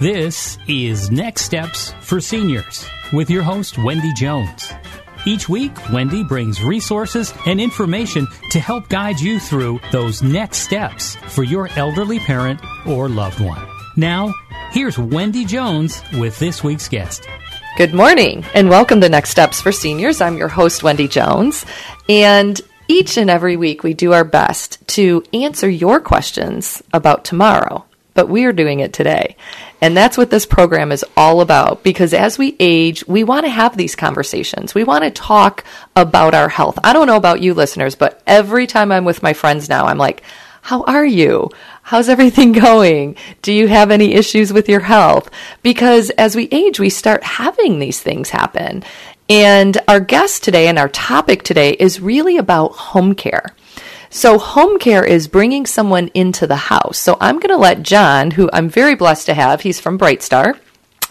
[0.00, 4.72] This is Next Steps for Seniors with your host, Wendy Jones.
[5.26, 11.16] Each week, Wendy brings resources and information to help guide you through those next steps
[11.16, 13.62] for your elderly parent or loved one.
[13.94, 14.32] Now,
[14.70, 17.28] here's Wendy Jones with this week's guest.
[17.76, 20.22] Good morning and welcome to Next Steps for Seniors.
[20.22, 21.66] I'm your host, Wendy Jones.
[22.08, 27.84] And each and every week, we do our best to answer your questions about tomorrow,
[28.20, 29.34] but we are doing it today.
[29.80, 33.50] And that's what this program is all about because as we age, we want to
[33.50, 34.74] have these conversations.
[34.74, 35.64] We want to talk
[35.96, 36.78] about our health.
[36.84, 39.96] I don't know about you listeners, but every time I'm with my friends now, I'm
[39.96, 40.22] like,
[40.60, 41.48] how are you?
[41.80, 43.16] How's everything going?
[43.40, 45.30] Do you have any issues with your health?
[45.62, 48.84] Because as we age, we start having these things happen.
[49.30, 53.54] And our guest today and our topic today is really about home care.
[54.12, 56.98] So, home care is bringing someone into the house.
[56.98, 60.58] So, I'm going to let John, who I'm very blessed to have, he's from BrightStar.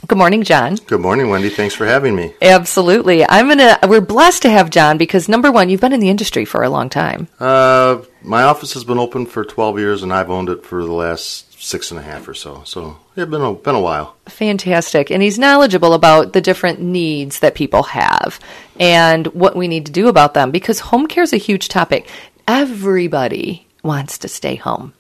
[0.06, 0.76] Good morning, John.
[0.76, 1.50] Good morning, Wendy.
[1.50, 2.34] Thanks for having me.
[2.42, 3.26] Absolutely.
[3.26, 6.10] I'm going to, we're blessed to have John because number one, you've been in the
[6.10, 7.30] industry for a long time.
[7.40, 10.92] Uh, my office has been open for 12 years and I've owned it for the
[10.92, 12.64] last six and a half or so.
[12.66, 14.16] So, it's been a, been a while.
[14.28, 15.10] Fantastic.
[15.10, 18.40] And he's knowledgeable about the different needs that people have
[18.80, 22.08] and what we need to do about them because home care is a huge topic
[22.50, 24.94] everybody wants to stay home.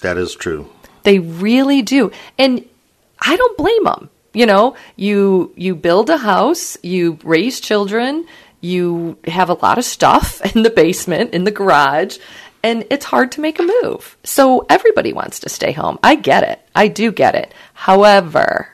[0.00, 0.70] That is true.
[1.02, 2.10] They really do.
[2.38, 2.64] And
[3.20, 4.08] I don't blame them.
[4.32, 8.26] You know, you you build a house, you raise children,
[8.62, 12.16] you have a lot of stuff in the basement, in the garage,
[12.62, 14.16] and it's hard to make a move.
[14.24, 15.98] So everybody wants to stay home.
[16.02, 16.60] I get it.
[16.74, 17.52] I do get it.
[17.74, 18.70] However,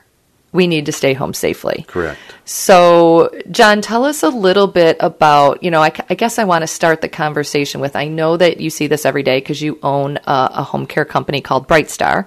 [0.51, 1.85] we need to stay home safely.
[1.87, 2.19] Correct.
[2.45, 6.63] So, John, tell us a little bit about, you know, I, I guess I want
[6.63, 9.77] to start the conversation with I know that you see this every day because you
[9.83, 12.25] own a, a, home care company called BrightStar,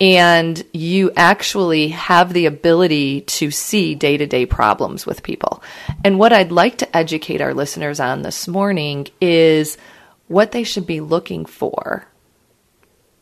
[0.00, 5.62] and you actually have the ability to see day to day problems with people.
[6.04, 9.78] And what I'd like to educate our listeners on this morning is
[10.26, 12.08] what they should be looking for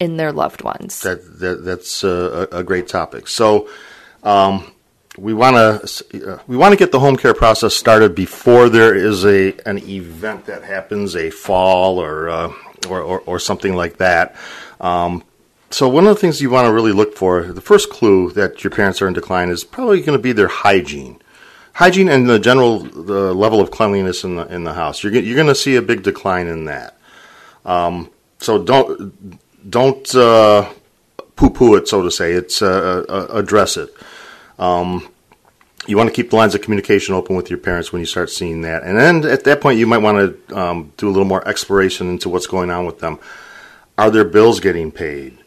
[0.00, 1.02] in their loved ones.
[1.02, 3.28] That, that that's a, a great topic.
[3.28, 3.68] So,
[4.22, 4.72] um,
[5.18, 8.94] we want to uh, we want to get the home care process started before there
[8.94, 12.52] is a an event that happens, a fall or uh,
[12.88, 14.34] or, or, or, something like that.
[14.80, 15.22] Um,
[15.70, 18.64] so one of the things you want to really look for, the first clue that
[18.64, 21.20] your parents are in decline is probably going to be their hygiene.
[21.74, 25.02] Hygiene and the general the level of cleanliness in the in the house.
[25.02, 26.96] You're you're going to see a big decline in that.
[27.64, 29.38] Um, so don't
[29.70, 30.70] don't uh,
[31.36, 32.32] poo poo it, so to say.
[32.32, 33.94] It's uh, uh, address it.
[34.62, 35.08] Um,
[35.88, 38.30] you want to keep the lines of communication open with your parents when you start
[38.30, 38.84] seeing that.
[38.84, 42.08] And then at that point, you might want to um, do a little more exploration
[42.08, 43.18] into what's going on with them.
[43.98, 45.38] Are their bills getting paid?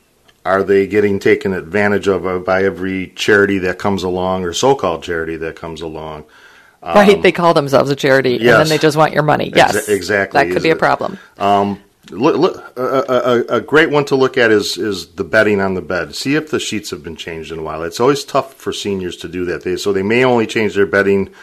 [0.44, 4.75] Are they getting taken advantage of uh, by every charity that comes along or so
[4.75, 6.25] called charity that comes along?
[6.83, 8.41] Um, right, they call themselves a charity yes.
[8.41, 9.51] and then they just want your money.
[9.56, 10.39] Yes, Exa- exactly.
[10.39, 11.17] That could is be a problem.
[11.38, 15.59] Um, Look, look, a, a, a, great one to look at is is the bedding
[15.59, 16.15] on the bed.
[16.15, 17.83] See if the sheets have been changed in a while.
[17.83, 19.63] It's always tough for seniors to do that.
[19.63, 21.33] They, so they may only change their bedding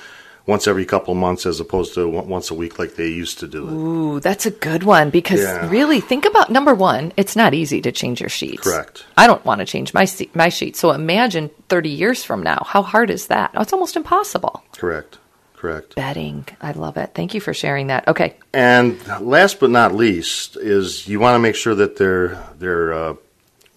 [0.46, 3.66] once every couple months as opposed to once a week like they used to do
[3.68, 3.72] it.
[3.72, 5.68] Ooh, that's a good one because Yeah.
[5.70, 8.62] really think about number one, it's not easy to change your sheets.
[8.62, 9.04] Correct.
[9.16, 10.80] I don't want to change my my sheets.
[10.80, 13.52] So imagine 30 years from now, how hard is that?
[13.54, 14.64] It's almost impossible.
[14.76, 15.18] Correct.
[15.62, 15.94] Correct.
[15.94, 17.12] Bedding, I love it.
[17.14, 18.08] Thank you for sharing that.
[18.08, 22.92] Okay, And last but not least is you want to make sure that their their
[22.92, 23.14] uh,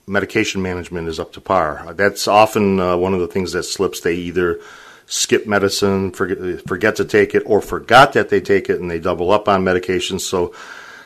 [0.08, 1.94] medication management is up to par.
[1.94, 4.00] That's often uh, one of the things that slips.
[4.00, 4.60] They either
[5.06, 9.00] skip medicine, forget, forget to take it, or forgot that they take it, and they
[9.00, 10.22] double up on medications.
[10.22, 10.56] So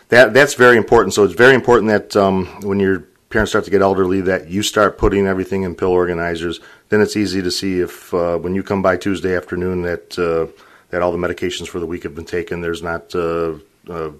[0.08, 1.14] that that's very important.
[1.14, 4.64] So it's very important that um, when your parents start to get elderly, that you
[4.64, 6.62] start putting everything in pill organizers.
[6.88, 10.48] Then it's easy to see if uh, when you come by Tuesday afternoon that uh,
[10.90, 12.62] that all the medications for the week have been taken.
[12.62, 13.56] There's not uh,
[13.90, 14.12] uh,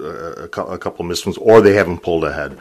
[0.00, 2.58] a, cou- a couple missed ones, or they haven't pulled ahead.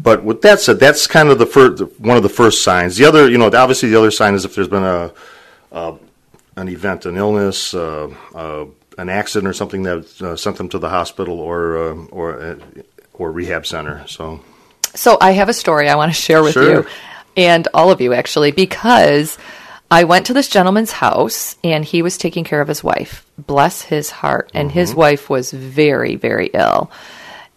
[0.00, 2.96] But with that said, that's kind of the first, one of the first signs.
[2.96, 5.12] The other, you know, obviously the other sign is if there's been a,
[5.72, 5.94] a
[6.56, 8.64] an event, an illness, uh, uh,
[8.96, 12.56] an accident, or something that uh, sent them to the hospital or uh, or uh,
[13.14, 14.04] or rehab center.
[14.06, 14.40] So
[14.94, 16.82] So I have a story I want to share with Sure.
[16.82, 16.86] you
[17.36, 19.38] and all of you actually because
[19.90, 23.26] I went to this gentleman's house and he was taking care of his wife.
[23.38, 24.50] Bless his heart.
[24.52, 25.00] And his mm-hmm.
[25.00, 26.90] wife was very, very ill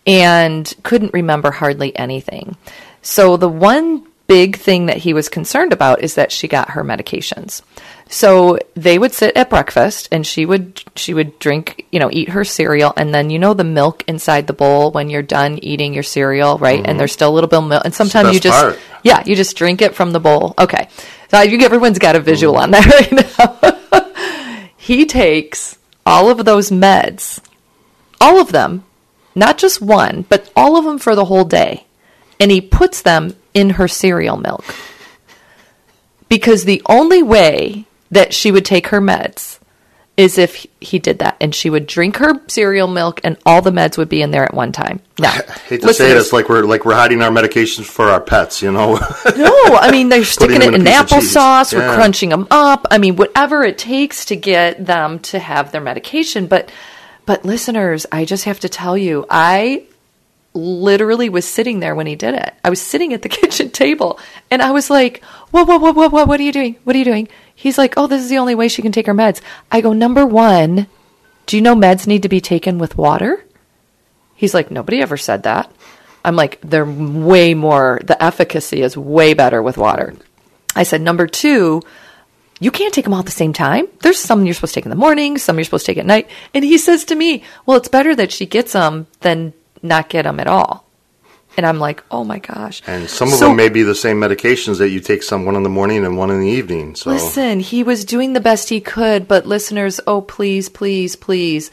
[0.07, 2.55] and couldn't remember hardly anything.
[3.01, 6.83] So the one big thing that he was concerned about is that she got her
[6.85, 7.61] medications.
[8.11, 12.29] So they would sit at breakfast and she would she would drink, you know, eat
[12.29, 15.93] her cereal and then you know the milk inside the bowl when you're done eating
[15.93, 16.85] your cereal, right?
[16.85, 18.79] And there's still a little bit of milk and sometimes you just part.
[19.01, 20.53] yeah, you just drink it from the bowl.
[20.59, 20.89] Okay.
[21.29, 22.85] So you everyone's got a visual on that
[23.95, 24.67] right now.
[24.77, 27.41] he takes all of those meds,
[28.19, 28.83] all of them,
[29.35, 31.85] not just one, but all of them for the whole day,
[32.41, 34.65] and he puts them in her cereal milk.
[36.27, 39.57] Because the only way that she would take her meds
[40.17, 43.71] is if he did that, and she would drink her cereal milk, and all the
[43.71, 44.99] meds would be in there at one time.
[45.19, 45.31] Now,
[45.67, 48.61] hate to say it, it's like we're like we're hiding our medications for our pets.
[48.61, 48.93] You know,
[49.37, 51.35] No, I mean they're sticking it in in a piece of cheese.
[51.35, 51.73] applesauce.
[51.77, 52.87] We're crunching them up.
[52.91, 56.47] I mean, whatever it takes to get them to have their medication.
[56.47, 56.71] But,
[57.27, 59.83] but listeners, I just have to tell you, I
[60.53, 62.53] literally was sitting there when he did it.
[62.63, 64.19] I was sitting at the kitchen table,
[64.49, 66.25] and I was like, "Whoa, whoa, whoa, whoa, whoa!
[66.25, 66.75] What are you doing?
[66.83, 67.27] What are you doing?"
[67.61, 69.41] He's like, "Oh, this is the only way she can take her meds."
[69.71, 70.87] I go, "Number one,
[71.45, 73.45] do you know meds need to be taken with water?"
[74.41, 75.71] He's like, nobody ever said that.
[76.25, 80.15] I'm like, they're way more, the efficacy is way better with water.
[80.75, 81.83] I said, number two,
[82.59, 83.87] you can't take them all at the same time.
[83.99, 86.07] There's some you're supposed to take in the morning, some you're supposed to take at
[86.07, 86.27] night.
[86.55, 89.53] And he says to me, well, it's better that she gets them than
[89.83, 90.87] not get them at all.
[91.57, 92.81] And I'm like, oh my gosh.
[92.87, 95.55] and some of So- them may be the same medications that you take some one
[95.55, 96.95] in the morning and one in the evening.
[96.95, 101.69] So Listen, he was doing the best he could, but listeners, oh please, please, please.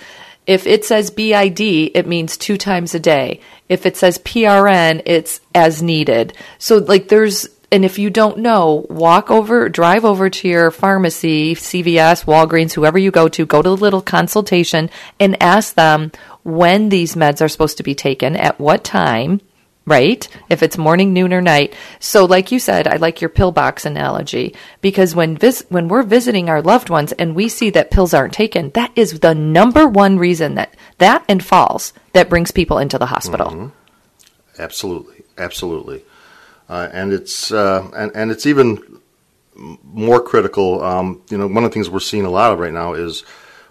[0.46, 3.40] If it says BID, it means two times a day.
[3.68, 6.32] If it says PRN, it's as needed.
[6.58, 11.54] So like there's and if you don't know, walk over, drive over to your pharmacy,
[11.54, 14.88] CVS, Walgreens, whoever you go to, go to the little consultation
[15.20, 16.10] and ask them
[16.44, 19.42] when these meds are supposed to be taken, at what time,
[19.88, 20.26] right?
[20.48, 21.74] If it's morning, noon, or night.
[21.98, 26.02] So, like you said, I like your pill box analogy because when vis- when we're
[26.02, 29.86] visiting our loved ones and we see that pills aren't taken, that is the number
[29.86, 33.72] one reason that that and falls that brings people into the hospital.
[34.58, 36.04] Absolutely, absolutely,
[36.68, 39.00] uh, and it's uh, and and it's even
[39.82, 40.82] more critical.
[40.82, 43.24] Um, you know, one of the things we're seeing a lot of right now is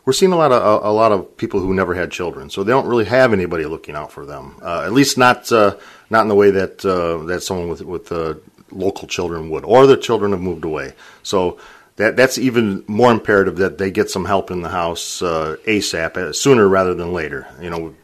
[0.06, 2.64] we're seeing a lot of a, a lot of people who never had children, so
[2.64, 4.58] they don't really have anybody looking out for them.
[4.62, 5.76] Uh, at least not uh,
[6.10, 8.36] not in the way that uh, that someone with with uh,
[8.72, 10.94] local children would, or their children have moved away.
[11.24, 11.60] So.
[11.98, 16.16] That, that's even more imperative that they get some help in the house uh, ASAP,
[16.16, 17.48] uh, sooner rather than later.
[17.60, 17.96] You know,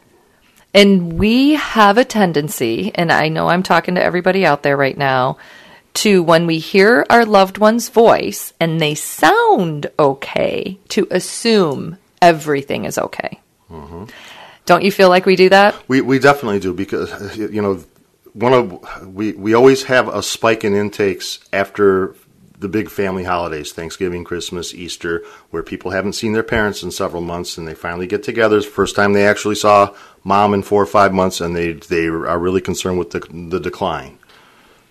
[0.73, 4.97] And we have a tendency, and I know I'm talking to everybody out there right
[4.97, 5.37] now,
[5.93, 12.85] to when we hear our loved one's voice and they sound okay, to assume everything
[12.85, 13.39] is okay.
[14.65, 15.75] Don't you feel like we do that?
[15.87, 17.83] We we definitely do because you know
[18.33, 22.15] one of we we always have a spike in intakes after
[22.59, 27.21] the big family holidays, Thanksgiving, Christmas, Easter, where people haven't seen their parents in several
[27.21, 28.55] months and they finally get together.
[28.57, 31.73] It's the first time they actually saw mom in four or five months and they
[31.73, 34.17] they are really concerned with the the decline.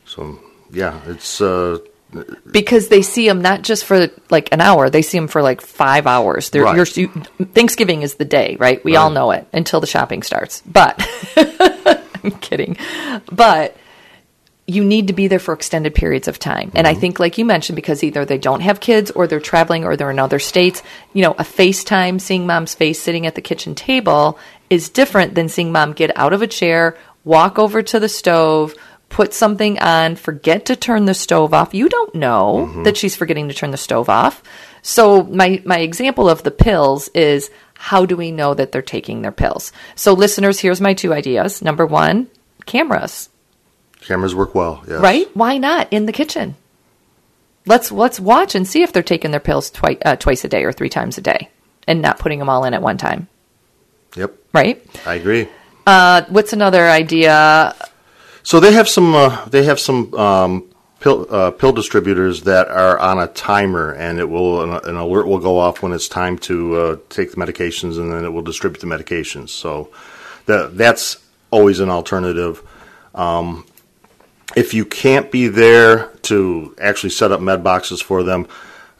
[0.05, 0.39] So
[0.71, 1.79] yeah, it's uh,
[2.51, 5.63] Because they see them not just for like an hour, they see them for like
[5.63, 6.51] five hours.
[6.51, 6.77] They're, Right.
[6.77, 7.09] you're, you,
[7.55, 8.85] Thanksgiving is the day, right?
[8.85, 10.63] We all know it until the shopping starts.
[10.67, 11.01] But
[12.25, 12.77] I'm kidding.
[13.31, 13.77] But
[14.67, 16.71] you need to be there for extended periods of time.
[16.75, 17.01] And I mm-hmm.
[17.01, 20.11] think, like you mentioned, because either they don't have kids or they're traveling or they're
[20.11, 24.39] in other states, you know, a FaceTime, seeing mom's face sitting at the kitchen table
[24.71, 28.75] is different than seeing mom get out of a chair, walk over to the stove,
[29.09, 31.75] put something on, forget to turn the stove off.
[31.75, 32.83] You don't know mm-hmm.
[32.85, 34.43] that she's forgetting to turn the stove off.
[34.81, 37.51] So my my example of the pills is
[37.91, 39.73] how do we know that they're taking their pills?
[39.97, 41.63] So listeners, here's my two ideas.
[41.63, 42.29] Number 1,
[42.67, 43.29] cameras
[44.01, 44.83] Cameras work well.
[44.89, 45.01] Yes.
[45.01, 45.29] right?
[45.37, 46.55] Why not in the kitchen?
[47.67, 50.65] Let's let's watch and see if they're taking their pills twice uh, twice a day
[50.65, 51.49] or three times a day,
[51.87, 53.29] and not putting them all in at one time,
[54.17, 54.35] Yep.
[54.53, 54.83] right?
[55.07, 55.49] I agree.
[55.87, 57.75] Uh, what's another idea?
[58.43, 59.15] So they have some.
[59.15, 60.69] Uh, they have some um,
[61.03, 65.41] pill uh, pill distributors that are on a timer, and it will an, alert will
[65.41, 68.81] go off when it's time to uh, take the medications, and then it will distribute
[68.81, 69.51] the medications.
[69.51, 69.91] So
[70.47, 71.19] that that's
[71.51, 72.63] always an alternative.
[73.15, 73.67] Um,
[74.55, 78.47] if you can't be there to actually set up med boxes for them,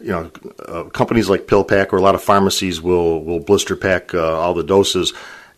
[0.01, 0.31] you know,
[0.67, 4.55] uh, companies like PillPack or a lot of pharmacies will will blister pack uh, all
[4.55, 5.13] the doses.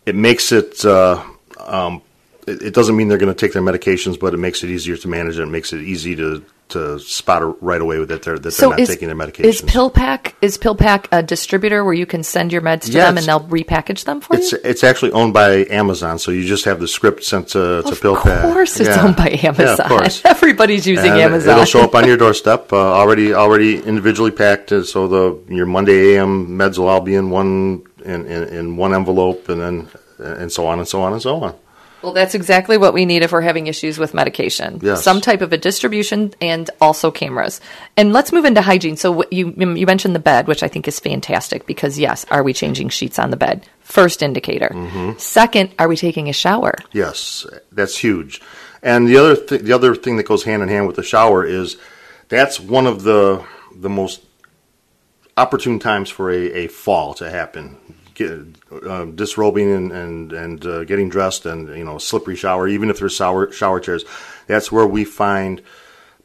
[0.05, 0.85] It makes it.
[0.85, 1.23] Uh,
[1.59, 2.01] um,
[2.47, 4.97] it, it doesn't mean they're going to take their medications, but it makes it easier
[4.97, 5.37] to manage.
[5.39, 8.89] It makes it easy to to spot right away that they're that they're not is,
[8.89, 9.45] taking their medications.
[9.45, 13.17] is PillPack is PillPack a distributor where you can send your meds to Yeah, them
[13.19, 14.57] and they'll repackage them for it's you?
[14.63, 18.01] it's actually owned by Amazon, so you just have the script sent to to Of
[18.01, 18.41] PillPack.
[18.41, 19.03] course, it's Yeah.
[19.05, 19.79] owned by Yeah, Amazon.
[19.79, 20.21] of course.
[20.25, 21.51] Everybody's using And Amazon.
[21.53, 24.71] It'll show up on your doorstep, uh, already already individually packed.
[24.71, 28.75] uh, So the your Monday AM meds will all be in one in, in, in
[28.75, 29.87] one envelope, and then
[30.17, 31.53] and so on and so on and so on.
[32.01, 34.79] Well, that's exactly what we need if we're having issues with medication.
[34.81, 35.03] Yes.
[35.03, 37.61] Some type of a distribution and also cameras.
[37.97, 38.95] And let's move into hygiene.
[38.97, 42.53] So you you mentioned the bed, which I think is fantastic because yes, are we
[42.53, 43.67] changing sheets on the bed?
[43.81, 44.69] First indicator.
[44.71, 45.17] Mm-hmm.
[45.17, 46.75] Second, are we taking a shower?
[46.91, 48.41] Yes, that's huge.
[48.83, 51.43] And the other th- the other thing that goes hand in hand with the shower
[51.43, 51.77] is
[52.29, 53.43] that's one of the
[53.75, 54.21] the most
[55.37, 57.77] opportune times for a, a fall to happen.
[58.15, 58.31] Get,
[58.71, 62.97] uh, disrobing and and and uh, getting dressed and you know slippery shower even if
[62.99, 64.05] there's shower shower chairs
[64.47, 65.61] that's where we find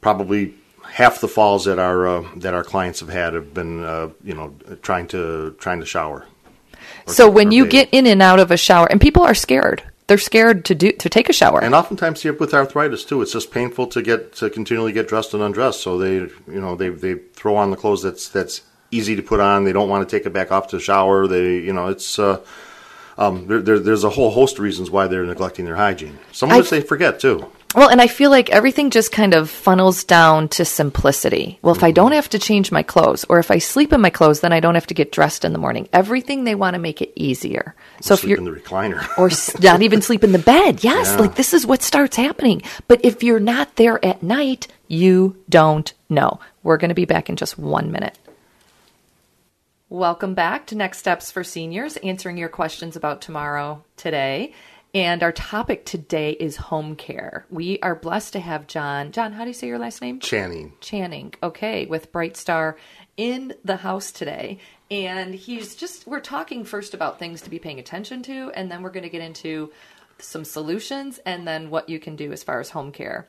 [0.00, 0.54] probably
[0.84, 4.34] half the falls that our uh, that our clients have had have been uh, you
[4.34, 6.26] know trying to trying to shower
[7.06, 7.72] Or- So when you bathe.
[7.72, 9.82] get in and out of a shower, and people are scared.
[10.06, 11.60] They're scared to do to take a shower.
[11.62, 15.34] And oftentimes here with arthritis too, it's just painful to get to continually get dressed
[15.34, 15.80] and undressed.
[15.82, 19.40] So they, you know, they they throw on the clothes that's that's easy to put
[19.40, 19.64] on.
[19.64, 21.26] They don't want to take it back off to shower.
[21.26, 22.40] They, you know, it's uh,
[23.18, 26.18] um, there, there, there's a whole host of reasons why they're neglecting their hygiene.
[26.32, 27.50] Some of I- which they forget too.
[27.72, 31.60] Well, and I feel like everything just kind of funnels down to simplicity.
[31.62, 34.10] Well, if I don't have to change my clothes, or if I sleep in my
[34.10, 35.88] clothes, then I don't have to get dressed in the morning.
[35.92, 37.76] Everything they want to make it easier.
[38.00, 39.06] So if Sleep you're in the recliner.
[39.18, 39.30] or
[39.62, 40.82] not even sleep in the bed.
[40.82, 41.18] Yes, Yeah.
[41.20, 42.62] like this is what starts happening.
[42.88, 46.40] But if you're not there at night, you don't know.
[46.64, 48.18] We're going to be back in just one minute.
[49.92, 54.54] Welcome back to Next Steps for Seniors, answering your questions about tomorrow today.
[54.94, 57.44] And our topic today is home care.
[57.50, 59.10] We are blessed to have John.
[59.10, 60.20] John, how do you say your last name?
[60.20, 60.74] Channing.
[60.80, 62.76] Channing, okay, with BrightStar
[63.16, 64.60] in the house today.
[64.92, 68.82] And he's just, we're talking first about things to be paying attention to, and then
[68.82, 69.72] we're going to get into
[70.20, 73.26] some solutions and then what you can do as far as home care.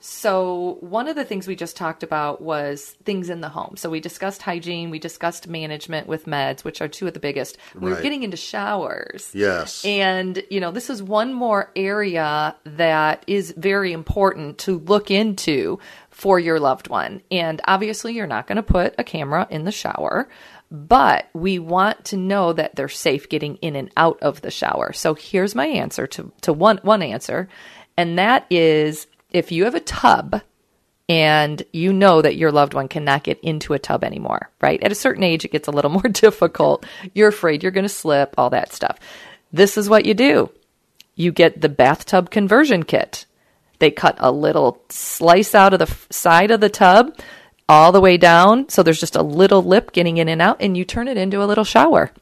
[0.00, 3.76] So, one of the things we just talked about was things in the home.
[3.76, 7.58] So, we discussed hygiene, we discussed management with meds, which are two of the biggest.
[7.74, 9.30] We were getting into showers.
[9.34, 9.84] Yes.
[9.84, 15.80] And, you know, this is one more area that is very important to look into
[16.10, 17.22] for your loved one.
[17.30, 20.28] And obviously, you're not going to put a camera in the shower,
[20.70, 24.92] but we want to know that they're safe getting in and out of the shower.
[24.92, 27.48] So here's my answer to, to one, one answer,
[27.96, 30.42] and that is if you have a tub
[31.08, 34.82] and you know that your loved one cannot get into a tub anymore, right?
[34.82, 36.84] At a certain age, it gets a little more difficult.
[37.14, 38.98] You're afraid you're going to slip, all that stuff.
[39.52, 40.50] This is what you do
[41.18, 43.26] you get the bathtub conversion kit.
[43.80, 47.18] They cut a little slice out of the side of the tub
[47.68, 48.68] all the way down.
[48.68, 51.42] So there's just a little lip getting in and out, and you turn it into
[51.42, 52.12] a little shower.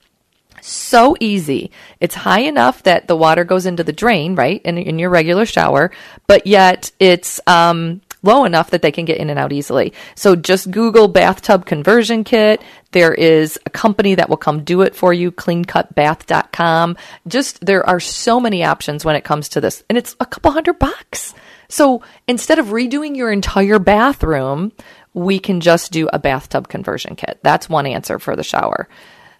[0.61, 1.71] So easy.
[2.01, 5.47] It's high enough that the water goes into the drain, right, in, in your regular
[5.47, 5.91] shower,
[6.27, 9.93] but yet it's um, low enough that they can get in and out easily.
[10.15, 12.61] So just Google bathtub conversion kit.
[12.93, 16.97] There is a company that will come do it for you, cleancutbath.com.
[17.27, 20.51] Just there are so many options when it comes to this, and it's a couple
[20.51, 21.35] hundred bucks.
[21.69, 24.73] So instead of redoing your entire bathroom,
[25.15, 27.41] we can just do a bathtub conversion kit.
[27.43, 28.89] That's one answer for the shower.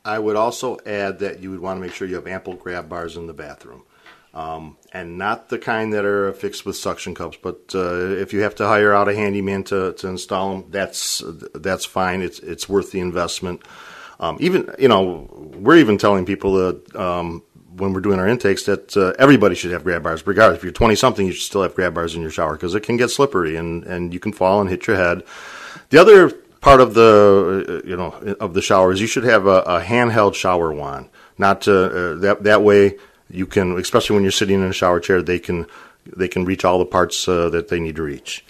[0.07, 2.89] I would also add that you would want to make sure you have ample grab
[2.89, 3.83] bars in the bathroom.
[4.33, 7.39] Um, and not the kind that are fixed with suction cups.
[7.43, 11.23] But uh, if you have to hire out a handyman to, to install them, that's
[11.55, 12.21] that's fine.
[12.23, 13.63] It's it's worth the investment.
[14.21, 17.43] Um, even you know, we're even telling people that um,
[17.77, 20.59] when we're doing our intakes that uh, everybody should have grab bars, regardless.
[20.59, 22.83] If you're 20 something, you should still have grab bars in your shower because it
[22.83, 25.23] can get slippery and and you can fall and hit your head.
[25.89, 26.31] The other
[26.67, 29.81] part of the uh, you know of the shower is you should have a, a
[29.81, 31.09] handheld shower wand.
[31.39, 32.99] Not to, uh, that that way
[33.31, 35.67] you can, especially when you're sitting in a shower chair, they can
[36.05, 38.45] they can reach all the parts uh, that they need to reach.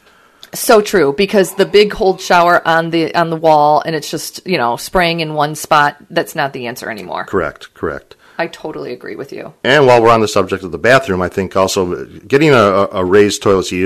[0.54, 4.46] So true because the big hold shower on the on the wall and it's just
[4.46, 5.96] you know spraying in one spot.
[6.08, 7.24] That's not the answer anymore.
[7.26, 7.74] Correct.
[7.74, 8.16] Correct.
[8.38, 9.54] I totally agree with you.
[9.64, 13.02] And while we're on the subject of the bathroom, I think also getting a, a
[13.02, 13.82] raised toilet seat.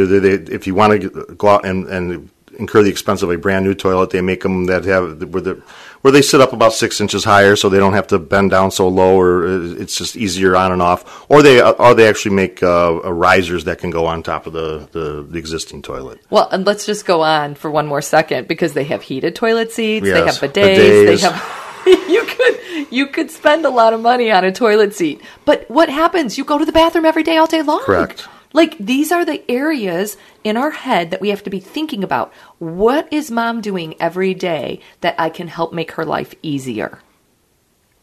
[0.58, 3.74] If you want to go out and, and incur the expense of a brand new
[3.74, 4.10] toilet.
[4.10, 5.62] They make them that have where the
[6.02, 8.70] where they sit up about six inches higher, so they don't have to bend down
[8.70, 11.26] so low, or uh, it's just easier on and off.
[11.28, 14.46] Or they uh, or they actually make uh, uh, risers that can go on top
[14.46, 16.20] of the, the, the existing toilet.
[16.30, 19.72] Well, and let's just go on for one more second because they have heated toilet
[19.72, 21.06] seats, Yes, they have bidets, bidets.
[21.06, 21.66] they have.
[22.10, 22.60] you could
[22.92, 26.38] you could spend a lot of money on a toilet seat, but what happens?
[26.38, 27.82] You go to the bathroom every day, all day long.
[27.82, 28.28] Correct.
[28.52, 32.32] Like these are the areas in our head that we have to be thinking about.
[32.58, 37.00] What is mom doing every day that I can help make her life easier?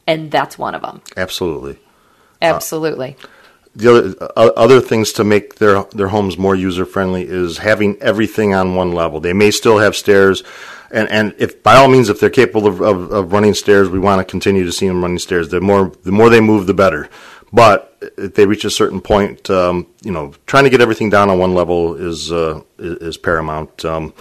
[0.06, 1.02] And that's one of them.
[1.18, 1.80] Absolutely.
[2.42, 3.18] Absolutely.
[3.76, 7.98] The other uh, other things to make their their homes more user friendly is having
[8.02, 9.20] everything on one level.
[9.20, 10.44] They may still have stairs,
[10.90, 14.00] and and if by all means if they're capable of, of, of running stairs, we
[14.00, 15.50] want to continue to see them running stairs.
[15.50, 17.08] The more the more they move, the better.
[17.54, 21.30] But if they reach a certain point, um, you know, trying to get everything down
[21.30, 23.86] on one level is uh, is, paramount.
[23.86, 24.14] Um,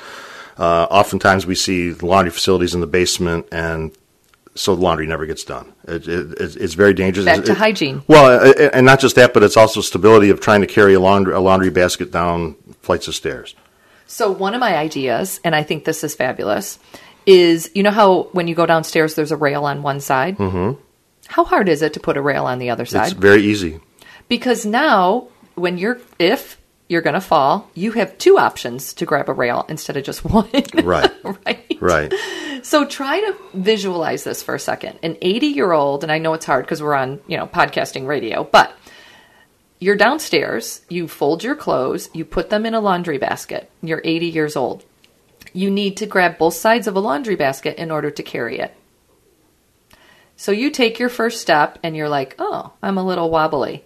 [0.59, 3.93] uh, oftentimes, we see laundry facilities in the basement, and
[4.55, 5.73] so the laundry never gets done.
[5.87, 7.27] It, it, it's, very dangerous.
[7.27, 8.03] Back to It- hygiene.
[8.07, 11.01] Well, uh, and not just that, but it's also stability of trying to carry a
[11.01, 13.55] laundry a laundry basket down flights of stairs.
[14.07, 16.79] So one of my ideas, and I think this is fabulous,
[17.27, 20.39] is you know how when you go downstairs there's a rail on one side?
[20.39, 20.81] Mm-hmm.
[21.29, 23.13] How hard is it to put a rail on the other side?
[23.13, 23.81] It's very easy.
[24.29, 29.29] because now when you're if you're going to fall, you have two options to grab
[29.29, 30.49] a rail instead of just one.
[30.75, 31.11] Right.
[31.47, 31.77] right.
[31.81, 32.15] Right.
[32.63, 34.99] So try to visualize this for a second.
[35.03, 38.07] An 80 year old, and I know it's hard because we're on, you know, podcasting
[38.07, 38.73] radio, but
[39.81, 43.71] you're downstairs, you fold your clothes, you put them in a laundry basket.
[43.83, 44.85] You're 80 years old.
[45.53, 48.75] You need to grab both sides of a laundry basket in order to carry it.
[50.37, 53.85] So you take your first step and you're like, oh, I'm a little wobbly.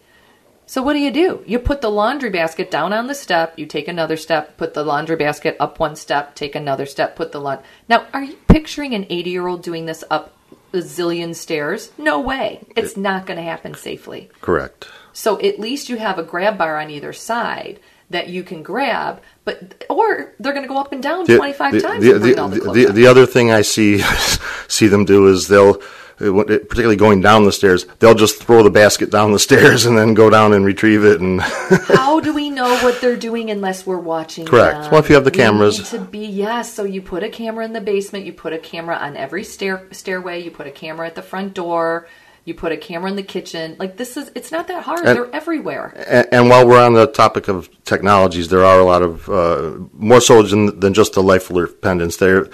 [0.67, 1.43] So what do you do?
[1.47, 4.85] You put the laundry basket down on the step, you take another step, put the
[4.85, 7.67] laundry basket up one step, take another step, put the laundry.
[7.89, 10.37] Now, are you picturing an 80 year old doing this up
[10.73, 11.91] a zillion stairs?
[11.99, 12.65] No way.
[12.77, 14.31] It's not going to happen safely.
[14.41, 14.89] Correct.
[15.13, 19.21] So at least you have a grab bar on either side that you can grab,
[19.45, 22.43] but or they're going to go up and down 25 times The, and bring the,
[22.43, 23.99] all the the, the, the other thing I see
[24.69, 25.81] see them do is they'll,
[26.21, 29.87] Uh, uh, particularly going down the stairs, they'll just throw the basket down the stairs
[29.87, 31.21] and then go down and retrieve it.
[31.21, 34.47] And How do we know what they're doing unless we're watching?
[34.47, 34.83] Correct.
[34.83, 34.91] them?
[34.91, 35.91] Well, if you have the cameras.
[35.91, 36.73] to be yes.
[36.73, 38.27] So you put a camera in the basement.
[38.27, 40.43] You put a camera on every stair stairway.
[40.43, 42.07] You put a camera at the front door.
[42.51, 43.77] You put a camera in the kitchen.
[43.79, 44.33] Like this is.
[44.35, 45.07] It's not that hard.
[45.07, 45.95] And- they're everywhere.
[46.09, 49.79] And, and while we're on the topic of technologies, there are a lot of uh,
[49.93, 52.17] more so than, than just the life alert pendants.
[52.17, 52.49] There,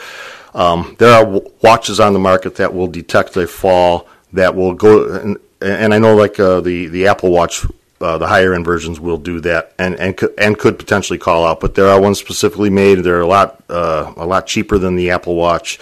[0.52, 4.74] um, there are w- watches on the market that will detect a fall that will
[4.74, 5.10] go.
[5.14, 7.64] And, and I know, like uh, the the Apple Watch,
[8.02, 11.46] uh, the higher end versions will do that, and and could, and could potentially call
[11.46, 11.60] out.
[11.60, 12.98] But there are ones specifically made.
[12.98, 15.78] They're a lot uh, a lot cheaper than the Apple Watch.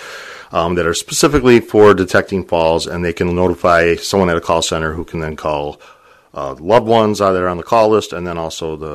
[0.59, 4.63] Um, that are specifically for detecting falls, and they can notify someone at a call
[4.63, 5.81] center who can then call
[6.33, 8.95] uh, loved ones that are on the call list, and then also the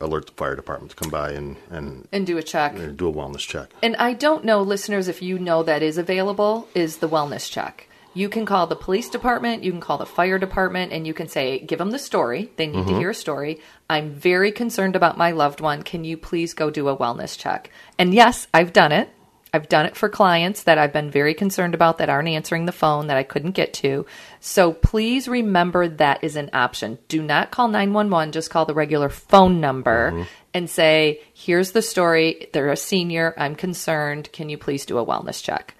[0.00, 2.74] uh, alert the fire department to come by and and And do a check.
[2.74, 3.68] uh, do a wellness check.
[3.82, 7.88] And I don't know, listeners, if you know that is available, is the wellness check.
[8.12, 11.28] You can call the police department, you can call the fire department, and you can
[11.28, 12.50] say, give them the story.
[12.56, 12.98] They need to Mhm.
[12.98, 13.60] hear a story.
[13.88, 15.82] I'm very concerned about my loved one.
[15.82, 17.70] Can you please go do a wellness check?
[17.98, 19.10] And yes, I've done it.
[19.56, 22.72] I've done it for clients that I've been very concerned about that aren't answering the
[22.72, 24.04] phone that I couldn't get to.
[24.38, 26.98] So please remember that is an option.
[27.08, 30.22] Do not call 911, just call the regular phone number mm-hmm.
[30.52, 32.48] and say, here's the story.
[32.52, 33.32] They're a senior.
[33.38, 34.30] I'm concerned.
[34.32, 35.74] Can you please do a wellness check?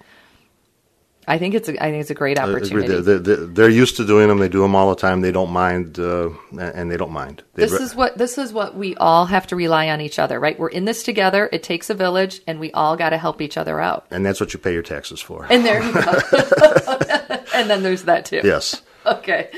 [1.29, 2.87] I think it's a, I think it's a great Uh, opportunity.
[3.01, 4.37] They're, they're, they're used to doing them.
[4.39, 5.19] They do them all the time.
[5.21, 7.43] They don't mind, uh, and they don't mind.
[7.55, 10.39] They this is what this is what we all have to rely on each other,
[10.39, 10.57] right?
[10.57, 11.49] We're in this together.
[11.51, 14.05] It takes a village, and we all got to help each other out.
[14.09, 15.45] and that's what you pay your taxes for.
[15.49, 16.01] And there you go.
[17.53, 18.41] and then there's that too.
[18.43, 18.81] Yes.
[19.05, 19.49] Okay.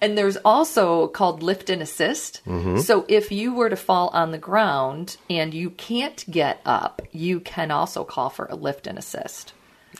[0.00, 2.40] And there's also called lift and assist.
[2.46, 2.78] Mm-hmm.
[2.80, 7.40] So if you were to fall on the ground and you can't get up, you
[7.40, 9.52] can also call for a lift and assist.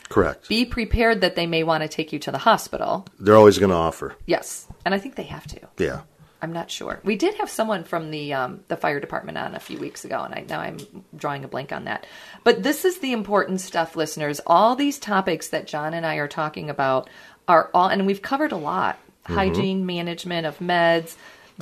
[0.09, 0.49] Correct.
[0.49, 3.07] Be prepared that they may want to take you to the hospital.
[3.19, 4.15] They're always going to offer.
[4.27, 5.61] Yes, and I think they have to.
[5.79, 6.03] Yeah.
[6.45, 7.01] I'm not sure.
[7.05, 10.23] We did have someone from the um, the fire department on a few weeks ago,
[10.23, 10.79] and I now I'm
[11.17, 12.07] drawing a blank on that.
[12.45, 14.43] But this is the important stuff, listeners.
[14.47, 17.09] All these topics that John and I are talking about
[17.49, 18.97] are all, and we've covered a lot.
[19.25, 19.35] Mm-hmm.
[19.35, 21.17] Hygiene management of meds,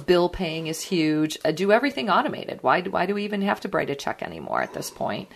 [0.05, 1.38] bill paying is huge.
[1.44, 2.61] Uh, do everything automated.
[2.62, 5.31] Why do, why do we even have to write a check anymore at this point?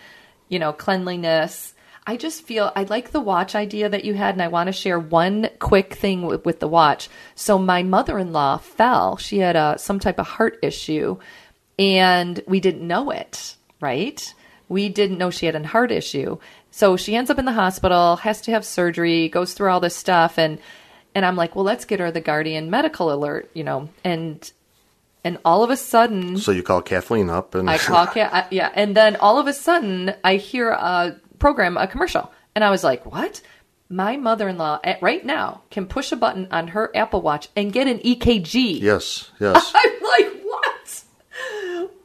[0.49, 1.73] You know, cleanliness.
[2.09, 4.73] I just feel I like the watch idea that you had, and I want to
[4.73, 7.09] share one quick thing with, with the watch.
[7.35, 11.17] So my mother-in-law fell; she had a some type of heart issue,
[11.77, 13.57] and we didn't know it.
[13.81, 14.33] Right?
[14.69, 16.37] We didn't know she had a heart issue,
[16.71, 19.95] so she ends up in the hospital, has to have surgery, goes through all this
[19.95, 20.59] stuff, and
[21.13, 24.49] and I'm like, well, let's get her the Guardian medical alert, you know, and
[25.25, 28.71] and all of a sudden, So you call Kathleen up and I call I- yeah,
[28.73, 32.83] and then all of a sudden I hear a program, a commercial, and I was
[32.83, 33.41] like, "What?"
[33.89, 37.87] My mother-in-law eh, right now can push a button on her Apple Watch and get
[37.87, 38.81] an EKG.
[38.81, 39.71] Yes, yes.
[39.75, 41.03] I'm like, "What?"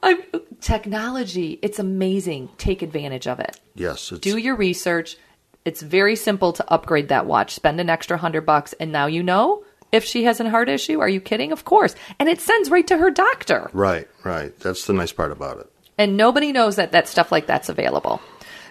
[0.03, 0.23] I'm
[0.61, 1.59] technology.
[1.63, 2.51] It's amazing.
[2.59, 3.61] Take advantage of it.
[3.75, 4.11] yes.
[4.11, 5.17] Do your research.
[5.65, 7.53] It's very simple to upgrade that watch.
[7.55, 10.99] Spend an extra hundred bucks, and now you know if she has a heart issue.
[11.01, 11.53] Are you kidding?
[11.53, 11.95] Of course.
[12.19, 13.71] And it sends right to her doctor.
[13.73, 14.59] right, right.
[14.61, 15.67] That's the nice part about it.
[15.99, 18.21] And nobody knows that that stuff like that's available.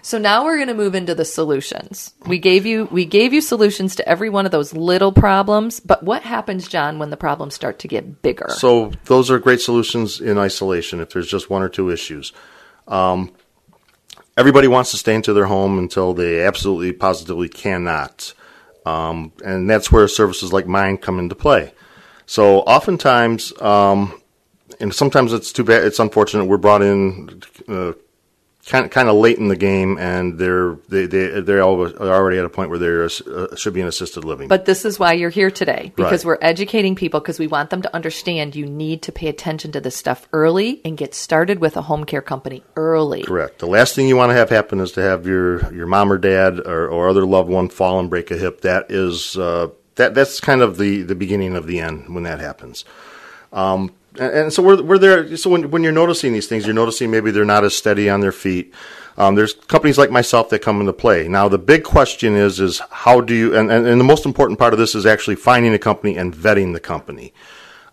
[0.04, 2.12] So now we're going to move into the solutions.
[2.26, 6.02] We gave you we gave you solutions to every one of those little problems, but
[6.02, 8.48] what happens, John, when the problems start to get bigger?
[8.50, 12.32] So those are great solutions in isolation if there's just one or two issues.
[12.88, 13.32] Um,
[14.36, 18.34] everybody wants to stay into their home until they absolutely positively cannot.
[18.84, 21.72] Um, and that's where services like mine come into play.
[22.26, 24.20] So oftentimes, um,
[24.80, 27.92] and sometimes it's too bad, it's unfortunate, we're brought in uh,
[28.66, 32.38] kind of, kind of late in the game, and they're they they they're al- already
[32.38, 34.48] at a point where there uh, should be an assisted living.
[34.48, 36.38] But this is why you're here today because Right.
[36.40, 39.80] we're educating people because we want them to understand you need to pay attention to
[39.80, 43.22] this stuff early and get started with a home care company early.
[43.22, 43.58] Correct.
[43.58, 46.18] The last thing you want to have happen is to have your, your mom or
[46.18, 48.60] dad or, or other loved one fall and break a hip.
[48.60, 52.38] That is uh, that that's kind of the, the beginning of the end when that
[52.38, 52.84] happens.
[53.52, 55.36] Um, and, so we're, we're there.
[55.36, 58.20] So when, when you're noticing these things, you're noticing maybe they're not as steady on
[58.20, 58.74] their feet.
[59.16, 61.28] Um, there's companies like myself that come into play.
[61.28, 64.58] Now the big question is is how do you and, and, and the most important
[64.58, 67.32] part of this is actually finding a company and vetting the company.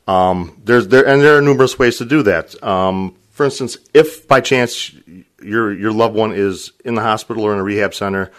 [0.08, 2.62] Um, there's there and there are numerous ways to do that.
[2.64, 4.94] Um, for instance, if by chance
[5.42, 8.32] your your loved one is in the hospital or in a rehab center,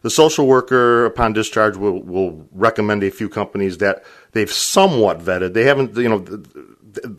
[0.00, 5.52] the social worker upon discharge will will recommend a few companies that they've somewhat vetted.
[5.52, 6.18] They haven't, you know,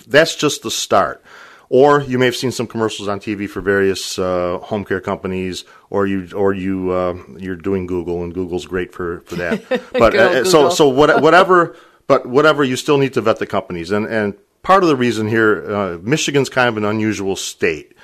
[0.07, 1.23] that's just the start.
[1.69, 5.65] Or you may have seen some commercials on TV for various uh, home care companies,
[5.89, 9.63] or you or you uh, you're doing Google, and Google's great for for that.
[9.93, 13.89] But uh, so so what, whatever, but whatever, you still need to vet the companies,
[13.89, 17.95] and and part of the reason here, uh, Michigan's kind of an unusual state.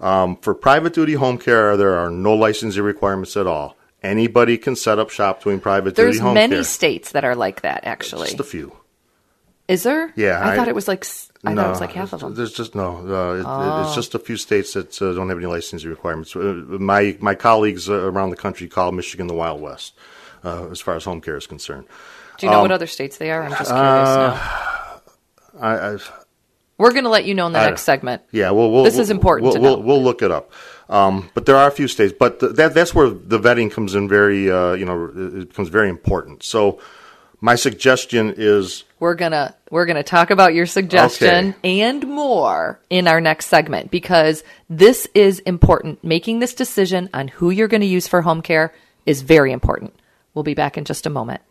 [0.00, 3.76] Um, for private duty home care, there are no licensing requirements at all.
[4.02, 6.48] Anybody can set up shop doing private There's duty home care.
[6.48, 8.28] There's many states that are like that actually.
[8.28, 8.76] Just a few.
[9.66, 10.12] Is there?
[10.16, 11.04] Yeah, I, I- thought it was like
[11.44, 12.34] I thought it was like half of them.
[12.34, 12.96] There's just no.
[12.98, 13.84] Uh, it, Oh.
[13.86, 16.34] It's just a few states that uh, don't have any licensing requirements.
[16.36, 19.94] Uh, my my colleagues uh, around the country call Michigan the Wild West,
[20.44, 21.86] uh, as far as home care is concerned.
[22.38, 23.42] Do you know um, what other states they are?
[23.42, 25.00] I'm just curious uh,
[25.54, 25.60] now.
[25.60, 25.98] I, I,
[26.78, 28.22] We're going to let you know in the I- next segment.
[28.32, 29.82] Yeah, well, we'll This we'll- is important We'll, to we'll, know.
[29.86, 30.50] we'll look it up.
[30.88, 33.94] Um, but there are a few states, but th- that that's where the vetting comes
[33.94, 36.42] in very, uh, you know, it becomes very important.
[36.42, 36.80] So,
[37.44, 43.20] my suggestion is We're gonna we're gonna talk about your suggestion and more in our
[43.20, 46.02] next segment because this is important.
[46.02, 48.72] Making this decision on who you're going to use for home care
[49.04, 49.94] is very important.
[50.32, 51.42] We'll be back in just a moment.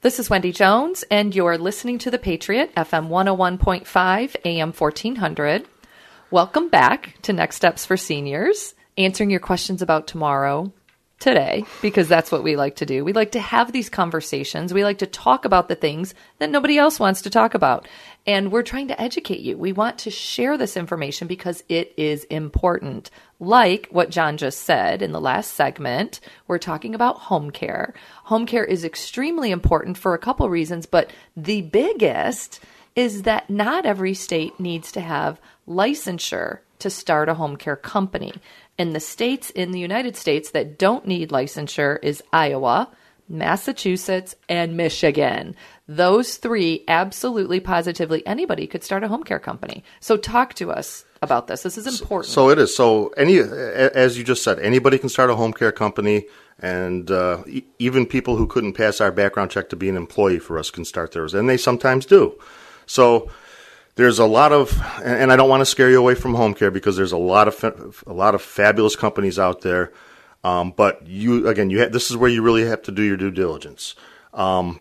[0.00, 5.66] This is Wendy Jones, and you're listening to The Patriot, FM 101.5, AM 1400.
[6.30, 10.72] Welcome back to Next Steps for Seniors, answering your questions about tomorrow,
[11.24, 13.02] today, because that's what we like to do.
[13.02, 14.74] We like to have these conversations.
[14.74, 17.88] We like to talk about the things that nobody else wants to talk about.
[18.26, 19.56] And we're trying to educate you.
[19.56, 23.10] We want to share this information because it is important.
[23.40, 27.94] Like what John just said in the last segment, we're talking about home care.
[28.24, 32.60] Home care is extremely important for a couple reasons, but the biggest
[32.94, 38.34] is that not every state needs to have licensure to start a home care company.
[38.78, 42.90] And the states in the United States that don't need licensure is Iowa,
[43.28, 45.54] Massachusetts, and Michigan.
[45.86, 49.84] Those three, absolutely, positively, anybody could start a home care company.
[50.00, 51.62] So, talk to us about this.
[51.62, 52.32] This is important.
[52.32, 52.76] So it is.
[52.76, 56.26] So any, as you just said, anybody can start a home care company,
[56.60, 60.38] and uh, e- even people who couldn't pass our background check to be an employee
[60.38, 62.38] for us can start theirs, and they sometimes do.
[62.86, 63.30] So
[63.96, 66.70] there's a lot of, and I don't want to scare you away from home care
[66.70, 69.92] because there's a lot of a lot of fabulous companies out there.
[70.42, 73.30] Um, but you again, you this is where you really have to do your due
[73.30, 73.94] diligence.
[74.32, 74.80] Um,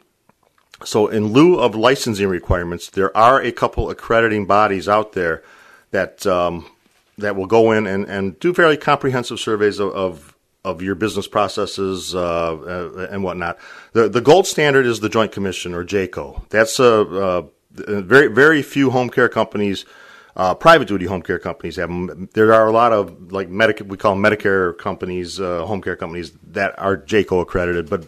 [0.83, 5.43] so, in lieu of licensing requirements, there are a couple accrediting bodies out there
[5.91, 6.69] that um,
[7.17, 11.27] that will go in and, and do fairly comprehensive surveys of, of, of your business
[11.27, 13.57] processes uh, uh, and whatnot.
[13.93, 16.49] The the gold standard is the Joint Commission or JCAHO.
[16.49, 19.85] That's a very very few home care companies.
[20.35, 22.27] Uh, private duty home care companies have them.
[22.33, 26.31] There are a lot of like Medic, we call Medicare companies, uh, home care companies
[26.51, 28.03] that are JCAHO accredited, but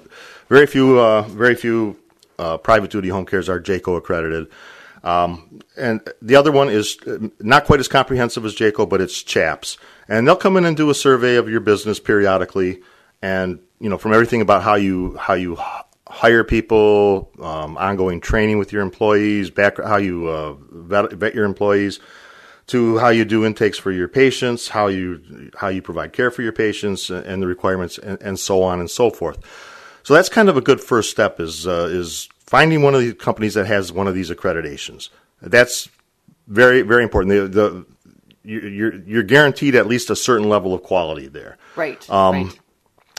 [0.50, 2.00] very few, uh, very few
[2.40, 4.48] uh, private duty home cares are JCAHO accredited.
[5.04, 6.98] Um, and the other one is
[7.40, 9.78] not quite as comprehensive as JCAHO, but it's CHAPS.
[10.08, 12.82] And they'll come in and do a survey of your business periodically,
[13.22, 15.58] and you know from everything about how you how you
[16.16, 21.44] hire people, um, ongoing training with your employees, back how you uh, vet, vet your
[21.44, 22.00] employees,
[22.68, 26.42] to how you do intakes for your patients, how you how you provide care for
[26.42, 29.40] your patients, and the requirements, and, and so on and so forth.
[30.04, 33.14] So that's kind of a good first step is uh, is finding one of the
[33.14, 35.10] companies that has one of these accreditations.
[35.42, 35.90] That's
[36.48, 37.34] very very important.
[37.36, 37.86] The, the
[38.46, 41.58] you're you're guaranteed at least a certain level of quality there.
[41.76, 42.10] Right.
[42.10, 42.60] Um, right.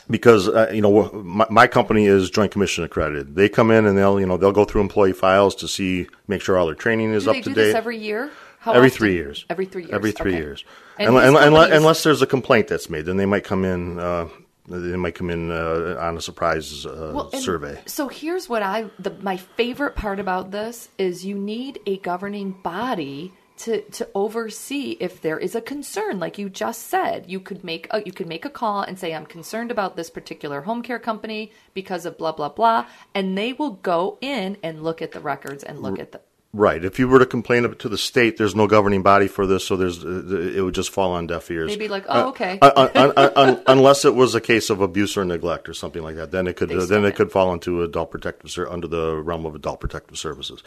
[0.09, 3.35] Because uh, you know my, my company is Joint Commission accredited.
[3.35, 6.41] They come in and they'll you know they'll go through employee files to see make
[6.41, 7.63] sure all their training is do up to do date.
[7.65, 8.31] this every year?
[8.59, 8.97] How every often?
[8.97, 9.45] three years.
[9.49, 9.93] Every three years.
[9.93, 10.41] Every three Okay.
[10.41, 10.63] years.
[10.97, 13.99] And And, and- companies- unless there's a complaint that's made, then they might come in.
[13.99, 14.27] Uh,
[14.69, 17.79] they might come in uh, on a surprise uh, Well, survey.
[17.85, 22.51] So here's what I the my favorite part about this is you need a governing
[22.63, 27.63] body to to oversee if there is a concern like you just said you could
[27.63, 30.81] make a, you could make a call and say I'm concerned about this particular home
[30.81, 35.11] care company because of blah blah blah and they will go in and look at
[35.11, 36.21] the records and look at the
[36.53, 36.83] Right.
[36.83, 39.75] If you were to complain to the state, there's no governing body for this, so
[39.75, 41.69] there's uh, it would just fall on deaf ears.
[41.69, 44.69] They'd be like, "Oh, okay." Uh, un- un- un- un- unless it was a case
[44.69, 47.15] of abuse or neglect or something like that, then it could uh, then it it.
[47.15, 50.63] could fall into adult protective under the realm of adult protective services.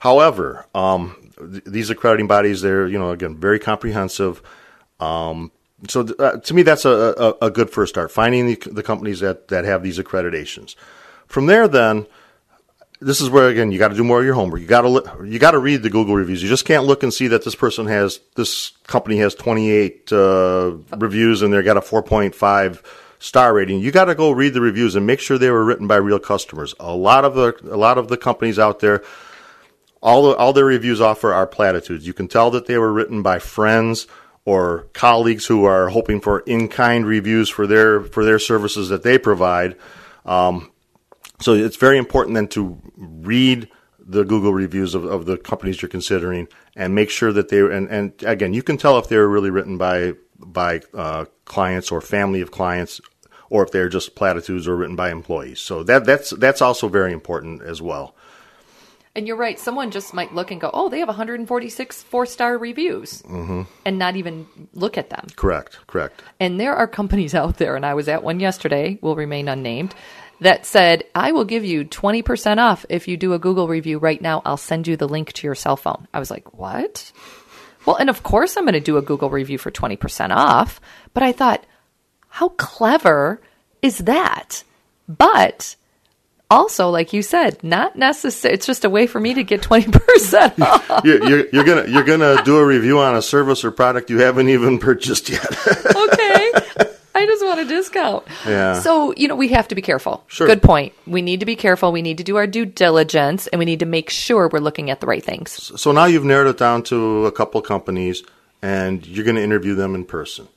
[0.00, 4.42] However, um, th- these accrediting bodies, they're you know again very comprehensive.
[5.00, 5.52] Um,
[5.88, 6.90] so th- uh, to me, that's a,
[7.40, 8.10] a, a good first start.
[8.10, 10.74] Finding the, the companies that, that have these accreditations.
[11.26, 12.06] From there, then
[13.00, 14.60] this is where again you got to do more of your homework.
[14.60, 16.42] You got to you got to read the Google reviews.
[16.42, 20.72] You just can't look and see that this person has this company has 28 uh,
[20.96, 22.84] reviews and they got a 4.5
[23.20, 23.80] star rating.
[23.80, 26.18] You got to go read the reviews and make sure they were written by real
[26.18, 26.74] customers.
[26.80, 29.02] A lot of the a lot of the companies out there
[30.02, 32.06] all the, all their reviews offer are platitudes.
[32.06, 34.06] You can tell that they were written by friends
[34.44, 39.18] or colleagues who are hoping for in-kind reviews for their for their services that they
[39.18, 39.76] provide.
[40.24, 40.70] Um,
[41.40, 45.88] so it's very important then to read the Google reviews of, of the companies you're
[45.88, 49.50] considering and make sure that they and, and again you can tell if they're really
[49.50, 53.00] written by by uh, clients or family of clients
[53.50, 55.60] or if they're just platitudes or written by employees.
[55.60, 58.14] So that that's that's also very important as well.
[59.18, 59.58] And you're right.
[59.58, 64.14] Someone just might look and go, "Oh, they have 146 four-star reviews," hmm and not
[64.14, 65.26] even look at them.
[65.34, 66.22] Correct, correct.
[66.38, 69.92] And there are companies out there, and I was at one yesterday, will remain unnamed,
[70.40, 74.22] that said, I will give you 20% off if you do a Google review right
[74.22, 74.40] now.
[74.44, 76.06] I'll send you the link to your cell phone.
[76.14, 77.10] I was like, what?
[77.86, 80.80] Well, and of course I'm going to do a Google review for 20% off.
[81.12, 81.64] But I thought,
[82.28, 83.40] how clever
[83.82, 84.62] is that?
[85.08, 85.74] But
[86.50, 88.54] also, like you said, not necessary.
[88.54, 92.42] It's just a way for me to get 20% you're, you're, you're gonna you're gonna
[92.44, 95.44] do a review on a service or product you haven't even purchased yet.
[95.46, 96.52] okay.
[97.14, 98.24] I just want a discount.
[98.46, 98.80] Yeah.
[98.80, 100.24] So, you know, we have to be careful.
[100.28, 100.46] Sure.
[100.46, 100.92] Good point.
[101.06, 101.90] We need to be careful.
[101.90, 104.88] We need to do our due diligence and we need to make sure we're looking
[104.90, 105.72] at the right things.
[105.80, 108.22] so now you've narrowed it down to a couple companies,
[108.62, 110.48] and you're going to interview them in person.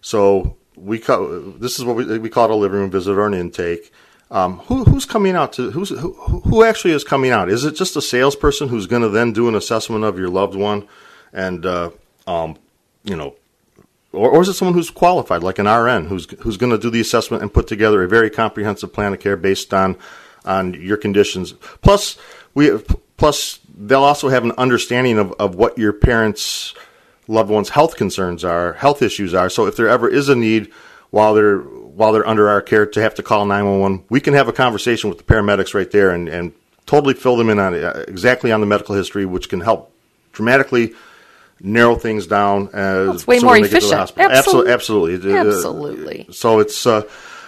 [0.00, 1.26] So we call
[1.58, 3.92] this is what we, we call it a living room visit or an intake.
[4.30, 7.48] Um, who, who's coming out to who's who, who actually is coming out?
[7.48, 10.54] Is it just a salesperson who's going to then do an assessment of your loved
[10.54, 10.86] one,
[11.32, 11.90] and uh,
[12.26, 12.56] um,
[13.04, 13.34] you know,
[14.12, 16.90] or, or is it someone who's qualified, like an RN, who's who's going to do
[16.90, 19.96] the assessment and put together a very comprehensive plan of care based on
[20.44, 21.52] on your conditions?
[21.80, 22.18] Plus,
[22.54, 22.84] we have,
[23.16, 26.74] plus they'll also have an understanding of, of what your parents'
[27.28, 29.48] loved ones' health concerns are, health issues are.
[29.48, 30.70] So if there ever is a need
[31.10, 31.62] while they're
[31.98, 35.10] while they're under our care to have to call 911, we can have a conversation
[35.10, 36.52] with the paramedics right there and, and
[36.86, 39.92] totally fill them in on uh, exactly on the medical history, which can help
[40.30, 40.92] dramatically
[41.60, 42.68] narrow things down.
[42.72, 44.12] As it's way so more they get to efficient.
[44.16, 44.72] Absolutely.
[44.72, 47.02] Absolutely, absolutely, Uh, So it's uh,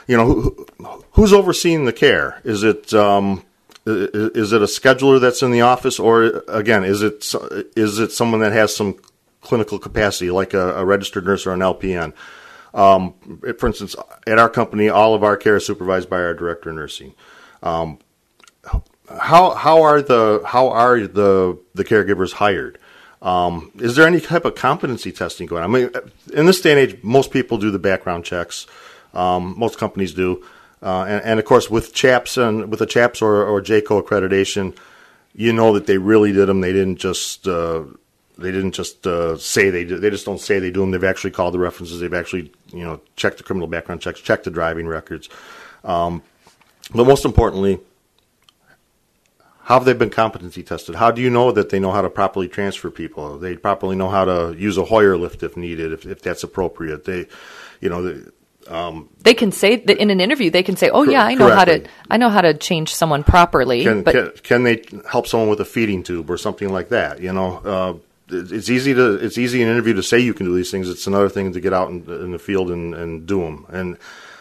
[0.08, 0.66] you know who,
[1.12, 2.40] who's overseeing the care?
[2.42, 3.44] Is it um,
[3.86, 7.32] is it a scheduler that's in the office, or again, is it
[7.76, 8.96] is it someone that has some
[9.42, 12.14] clinical capacity, like a, a registered nurse or an LPN?
[12.72, 13.14] Um,
[13.58, 16.76] for instance, at our company, all of our care is supervised by our director of
[16.76, 17.14] nursing.
[17.62, 17.98] Um,
[19.20, 22.78] how how are the how are the the caregivers hired?
[23.22, 25.74] Um, is there any type of competency testing going on?
[25.74, 25.90] I mean,
[26.32, 28.66] in this day and age, most people do the background checks.
[29.12, 30.44] Um, most companies do,
[30.82, 34.76] uh, and, and of course, with CHAPS and with the CHAPS or, or JCAHO accreditation,
[35.34, 36.60] you know that they really did them.
[36.60, 37.82] They didn't just uh,
[38.38, 39.84] they didn't just uh, say they.
[39.84, 40.92] They just don't say they do them.
[40.92, 42.00] They've actually called the references.
[42.00, 45.28] They've actually you know check the criminal background checks, check the driving records.
[45.84, 46.22] Um,
[46.94, 47.80] but most importantly,
[49.62, 50.96] how have they been competency tested?
[50.96, 53.38] How do you know that they know how to properly transfer people?
[53.38, 57.04] They properly know how to use a Hoyer lift if needed, if, if that's appropriate.
[57.04, 57.26] They,
[57.80, 58.32] you know, the,
[58.68, 60.50] um, They can say that in an interview.
[60.50, 61.86] They can say, "Oh yeah, I know how to.
[62.10, 65.60] I know how to change someone properly." can, but can can they help someone with
[65.60, 67.20] a feeding tube or something like that?
[67.20, 67.94] You know, uh,
[68.32, 70.88] it's easy to it's easy in an interview to say you can do these things.
[70.88, 73.66] It's another thing to get out in, in the field and, and do them.
[73.68, 73.96] And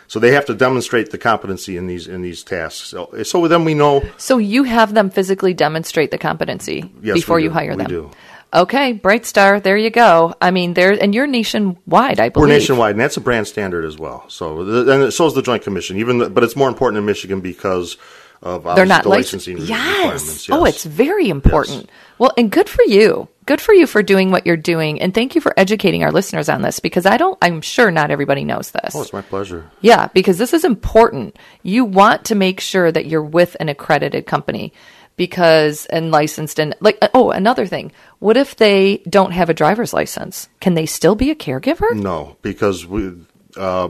[0.08, 2.88] so they have to demonstrate the competency in these in these tasks.
[2.90, 7.40] So, so then we know so you have them physically demonstrate the competency Yes, before
[7.40, 7.88] you hire We them.
[7.88, 8.12] do.
[8.52, 9.62] Okay, BrightStar.
[9.62, 10.34] There you go.
[10.42, 12.20] I mean, there and you're nationwide.
[12.20, 12.50] I believe.
[12.50, 14.26] We're nationwide, and that's a brand standard as well.
[14.28, 15.98] So, and so is the Joint Commission.
[15.98, 17.98] Even, the, but it's more important in Michigan because
[18.42, 19.68] of They're not licensing Yes.
[19.68, 20.50] requirements.
[20.50, 21.90] Oh, it's very important.
[22.18, 23.28] Well, and good for you.
[23.46, 26.50] Good for you for doing what you're doing, and thank you for educating our listeners
[26.50, 27.38] on this because I don't.
[27.42, 28.96] I'm sure not everybody knows this.
[28.96, 29.70] Oh, it's my pleasure.
[29.82, 31.36] Yeah, because this is important.
[31.64, 34.72] You want to make sure that you're with an accredited company
[35.16, 37.92] because and licensed and like oh, another thing.
[38.20, 40.48] What if they don't have a driver's license?
[40.62, 41.94] Can they still be a caregiver?
[41.96, 43.14] No, because we,
[43.58, 43.90] uh,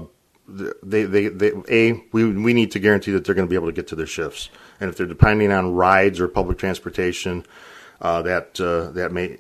[0.50, 3.68] they, they, they, a, we, we need to guarantee that they're going to be able
[3.68, 7.46] to get to their shifts, and if they're depending on rides or public transportation,
[8.02, 9.38] uh, that uh, that may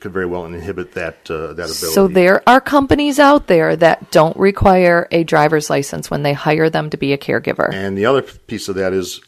[0.00, 1.74] could very well inhibit that uh, that ability.
[1.74, 6.68] So there are companies out there that don't require a driver's license when they hire
[6.70, 7.72] them to be a caregiver.
[7.72, 9.20] And the other piece of that is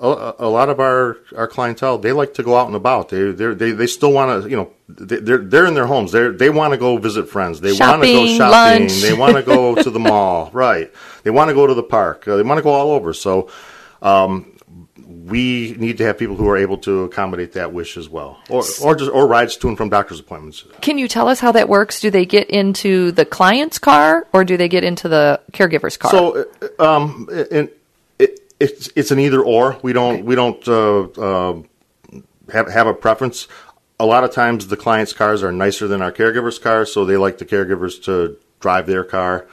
[0.00, 3.10] a, a lot of our, our clientele they like to go out and about.
[3.10, 6.12] They they they, they still want to you know they- they're they're in their homes.
[6.12, 7.60] They they want to go visit friends.
[7.60, 8.92] They want to go Shopping, lunch.
[9.02, 10.50] They want to go to the mall.
[10.52, 10.92] Right.
[11.22, 12.26] They want to go to the park.
[12.26, 13.12] Uh, they want to go all over.
[13.12, 13.50] So.
[14.02, 14.50] Um,
[15.06, 18.62] we need to have people who are able to accommodate that wish as well, or
[18.82, 20.64] or just or rides to and from doctor's appointments.
[20.82, 22.00] Can you tell us how that works?
[22.00, 26.10] Do they get into the client's car or do they get into the caregiver's car?
[26.10, 26.46] So,
[26.78, 27.78] uh, um, it,
[28.60, 29.78] it's it's an either or.
[29.82, 31.62] We don't we don't uh, uh,
[32.52, 33.48] have have a preference.
[34.00, 37.16] A lot of times, the clients' cars are nicer than our caregivers' cars, so they
[37.16, 39.46] like the caregivers to drive their car.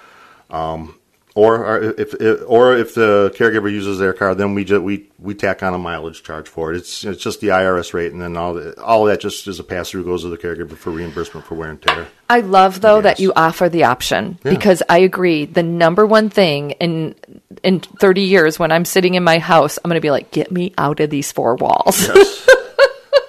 [0.50, 1.00] Um,
[1.34, 2.14] or if,
[2.46, 5.78] or if the caregiver uses their car, then we just we we tack on a
[5.78, 6.78] mileage charge for it.
[6.78, 9.58] It's it's just the IRS rate, and then all the, all of that just as
[9.60, 12.08] a pass through goes to the caregiver for reimbursement for wear and tear.
[12.30, 14.52] I love though that you offer the option Yeah.
[14.52, 15.46] because I agree.
[15.46, 17.16] The number one thing in
[17.64, 20.52] in 30 years when I'm sitting in my house, I'm going to be like, get
[20.52, 22.00] me out of these four walls.
[22.08, 22.50] Yes,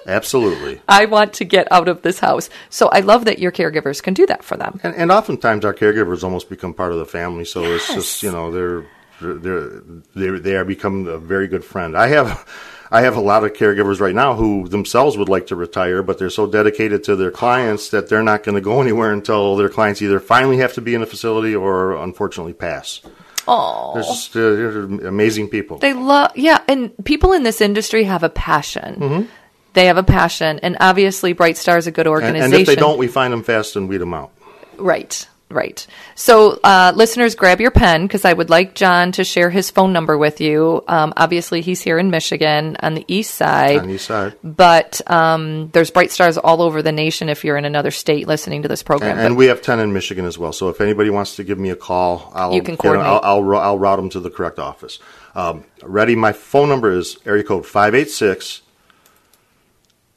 [0.07, 0.81] absolutely.
[0.87, 2.49] I want to get out of this house.
[2.69, 4.79] So I love that your caregivers can do that for them.
[4.83, 7.45] And, and oftentimes our caregivers almost become part of the family.
[7.45, 8.85] So it's just you know they're
[9.21, 9.81] they're
[10.15, 11.95] they're they are become a very good friend.
[11.97, 12.47] I have.
[12.91, 16.19] I have a lot of caregivers right now who themselves would like to retire, but
[16.19, 19.69] they're so dedicated to their clients that they're not going to go anywhere until their
[19.69, 23.01] clients either finally have to be in a facility or unfortunately pass.
[23.47, 25.79] Oh, They're just uh, they're amazing people.
[25.79, 28.95] They love, yeah, and people in this industry have a passion.
[28.99, 29.27] Mhm.
[29.73, 32.53] They have a passion, and obviously, BrightStar is a good organization.
[32.53, 34.31] and if they don't, we find them fast and weed them out.
[34.77, 35.85] Right, right.
[36.15, 39.91] So, uh, listeners, grab your pen because I would like John to share his phone
[39.93, 40.83] number with you.
[40.87, 43.77] Um, obviously, he's here in Michigan on the east side.
[43.79, 44.35] On the east side.
[44.43, 48.67] But um, there's BrightStars all over the nation if you're in another state listening to
[48.67, 49.17] this program.
[49.17, 50.53] And, and we have 10 in Michigan as well.
[50.53, 53.07] So if anybody wants to give me a call, I'll, You can coordinate.
[53.07, 54.99] I'll, I'll, I'll route them to the correct office.
[55.35, 56.15] Um, ready?
[56.15, 58.61] My phone number is area code 586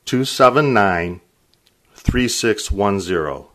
[0.07, 1.21] 279
[1.95, 3.49] 3610.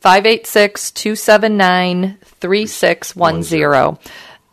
[0.00, 3.98] 586 279 3610.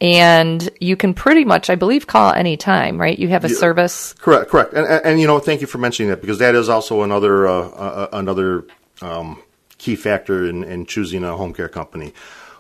[0.02, 3.18] And you can pretty much, I believe, call anytime, right?
[3.18, 3.56] You have a Yeah.
[3.56, 4.14] service.
[4.14, 4.74] Correct, correct.
[4.74, 7.47] And, and, and, you know, thank you for mentioning that because that is also another
[7.47, 8.66] uh, uh, another
[9.02, 9.41] um,
[9.78, 12.14] key factor in, in choosing a home care company.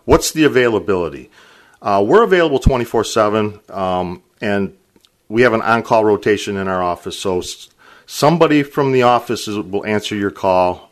[0.05, 1.29] what's the availability?
[1.81, 4.75] Uh, we're available 24 7, um, and
[5.29, 7.17] we have an on call rotation in our office.
[7.17, 7.41] So
[8.05, 10.91] somebody from the office will answer your call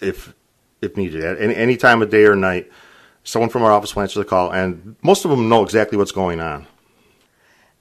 [0.00, 0.34] if
[0.80, 2.70] if needed at any, any time of day or night.
[3.24, 6.12] Someone from our office will answer the call, and most of them know exactly what's
[6.12, 6.66] going on.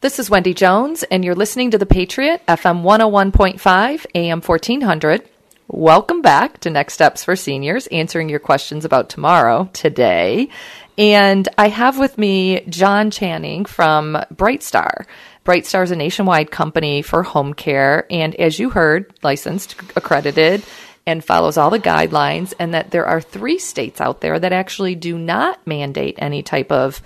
[0.01, 5.29] This is Wendy Jones, and you're listening to The Patriot, FM 101.5, AM 1400.
[5.69, 10.49] Welcome back to Next Steps for Seniors, answering your questions about tomorrow, today.
[10.97, 15.05] And I have with me John Channing from BrightStar.
[15.47, 20.61] BrightStar is a nationwide company for home care, and as you heard, licensed, accredited,
[21.05, 24.93] and follows all the guidelines, and that there are three states out there that actually
[24.93, 27.01] do not mandate any type of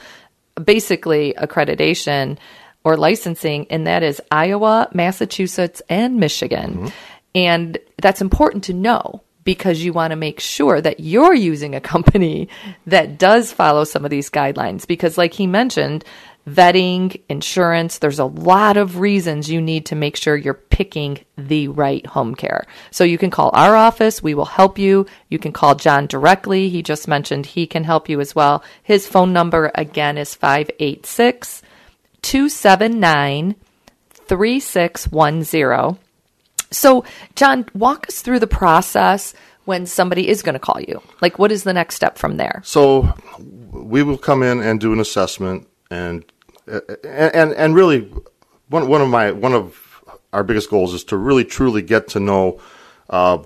[0.62, 2.40] basically accreditation
[2.84, 6.74] or licensing, and that is Iowa, Massachusetts, and Michigan.
[6.74, 6.88] Mm-hmm.
[7.36, 11.82] And that's important to know because you want to make sure that you're using a
[11.82, 12.50] company
[12.88, 14.88] that does follow some of these guidelines.
[14.88, 16.04] Because, like he mentioned,
[16.48, 21.68] vetting, insurance, there's a lot of reasons you need to make sure you're picking the
[21.68, 22.66] right home care.
[22.90, 25.06] So you can call our office, we will help you.
[25.30, 26.70] You can call John directly.
[26.70, 28.64] He just mentioned he can help you as well.
[28.82, 31.62] His phone number again is 586
[32.22, 33.56] 279
[34.14, 35.98] 3610.
[36.74, 37.04] So,
[37.36, 39.34] John, walk us through the process
[39.66, 41.02] when somebody is going to call you.
[41.22, 42.62] Like, what is the next step from there?
[42.64, 43.14] So
[43.72, 46.26] we will come in and do an assessment, and
[47.04, 48.12] and and really,
[48.70, 52.20] one one of my one of our biggest goals is to really truly get to
[52.20, 52.60] know
[53.10, 53.40] uh,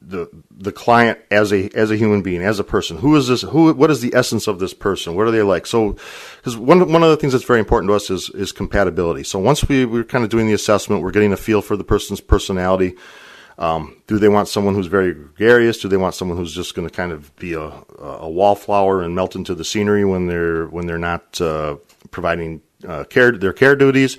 [0.00, 2.96] the the client as a as a human being, as a person.
[2.96, 3.42] Who is this?
[3.42, 3.72] Who?
[3.74, 5.14] What is the essence of this person?
[5.14, 5.66] What are they like?
[5.66, 5.96] So,
[6.36, 9.22] because one one of the things that's very important to us is is compatibility.
[9.22, 11.84] So once we we're kind of doing the assessment, we're getting a feel for the
[11.84, 12.96] person's personality.
[13.58, 15.78] Um, do they want someone who's very gregarious?
[15.78, 19.14] Do they want someone who's just going to kind of be a, a wallflower and
[19.14, 21.76] melt into the scenery when they're when they're not uh,
[22.10, 24.16] providing uh, care their care duties?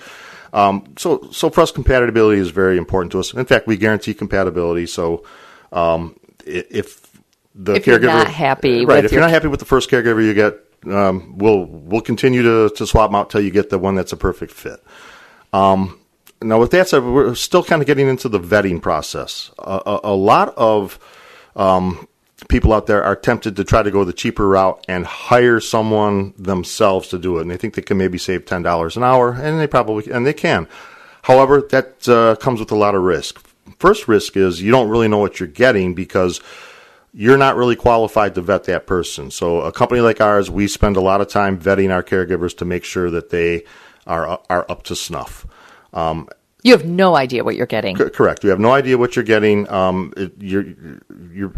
[0.52, 3.34] Um, so so for us, compatibility is very important to us.
[3.34, 4.86] In fact, we guarantee compatibility.
[4.86, 5.24] So
[5.72, 7.04] um, if
[7.54, 10.24] the If you're not happy right, if you're your- not happy with the first caregiver
[10.24, 13.78] you get, um, we'll we'll continue to to swap them out till you get the
[13.78, 14.82] one that's a perfect fit.
[15.52, 15.98] Um,
[16.44, 19.50] now, with that said, we're still kind of getting into the vetting process.
[19.58, 20.98] A, a, a lot of
[21.56, 22.06] um,
[22.48, 26.34] people out there are tempted to try to go the cheaper route and hire someone
[26.36, 29.32] themselves to do it, and they think they can maybe save ten dollars an hour,
[29.32, 30.68] and they probably and they can.
[31.22, 33.40] However, that uh, comes with a lot of risk.
[33.78, 36.40] First risk is you don't really know what you're getting because
[37.14, 39.30] you're not really qualified to vet that person.
[39.30, 42.64] So a company like ours, we spend a lot of time vetting our caregivers to
[42.64, 43.64] make sure that they
[44.06, 45.46] are are up to snuff.
[45.94, 46.28] Um,
[46.62, 47.96] You have no idea what you're getting.
[47.96, 48.44] c- correct.
[48.44, 49.68] You have no idea what you're getting.
[49.70, 50.64] Um, it, you're
[51.32, 51.52] you're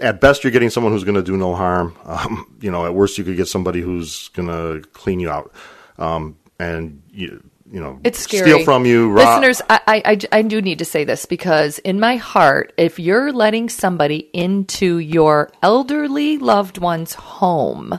[0.00, 1.94] at best you're getting someone who's going to do no harm.
[2.04, 5.52] Um, you know, at worst you could get somebody who's going to clean you out
[5.98, 8.50] um, and you you know It's scary.
[8.50, 9.10] steal from you.
[9.10, 12.72] rob- Listeners, I, I, I, I do need to say this because in my heart,
[12.76, 17.98] if you're letting somebody into your elderly loved one's home,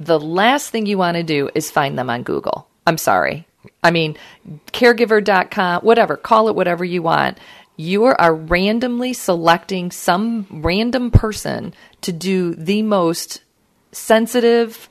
[0.00, 2.66] the last thing you want to do is find them on Google.
[2.86, 3.46] I'm sorry.
[3.82, 4.16] I mean,
[4.72, 7.38] caregiver.com, whatever, call it whatever you want.
[7.76, 13.42] You are randomly selecting some random person to do the most
[13.92, 14.88] sensitive,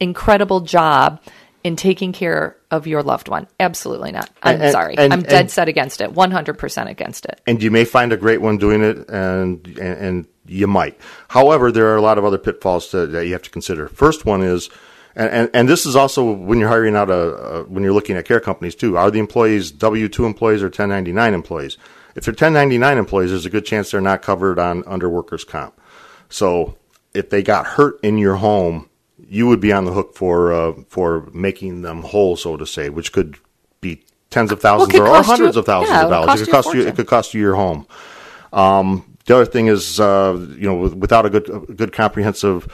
[0.00, 1.20] incredible job
[1.64, 3.46] in taking care of your loved one.
[3.58, 4.30] Absolutely not.
[4.42, 4.96] I'm And- sorry.
[4.98, 6.12] and- I'm dead and- set against it.
[6.14, 7.40] 100% against it.
[7.46, 10.96] and you may find a great one doing it, and and, and you might.
[11.28, 13.88] However, there are a lot of other pitfalls to, that you have to consider.
[13.88, 14.70] First one is,
[15.16, 18.16] and, and, and this is also when you're hiring out a, a when you're looking
[18.16, 18.96] at care companies too.
[18.98, 21.78] Are the employees W two employees or 1099 employees?
[22.14, 25.80] If they're 1099 employees, there's a good chance they're not covered on under workers comp.
[26.28, 26.76] So
[27.14, 30.72] if they got hurt in your home, you would be on the hook for uh,
[30.88, 33.38] for making them whole, so to say, which could
[33.80, 36.42] be tens of thousands could or, or cost you- hundreds of thousands yeah, of dollars.
[36.42, 36.86] It could cost you.
[36.86, 37.86] It could cost you your home.
[38.52, 42.72] Um, the other thing is, uh, you know, without a good, a good comprehensive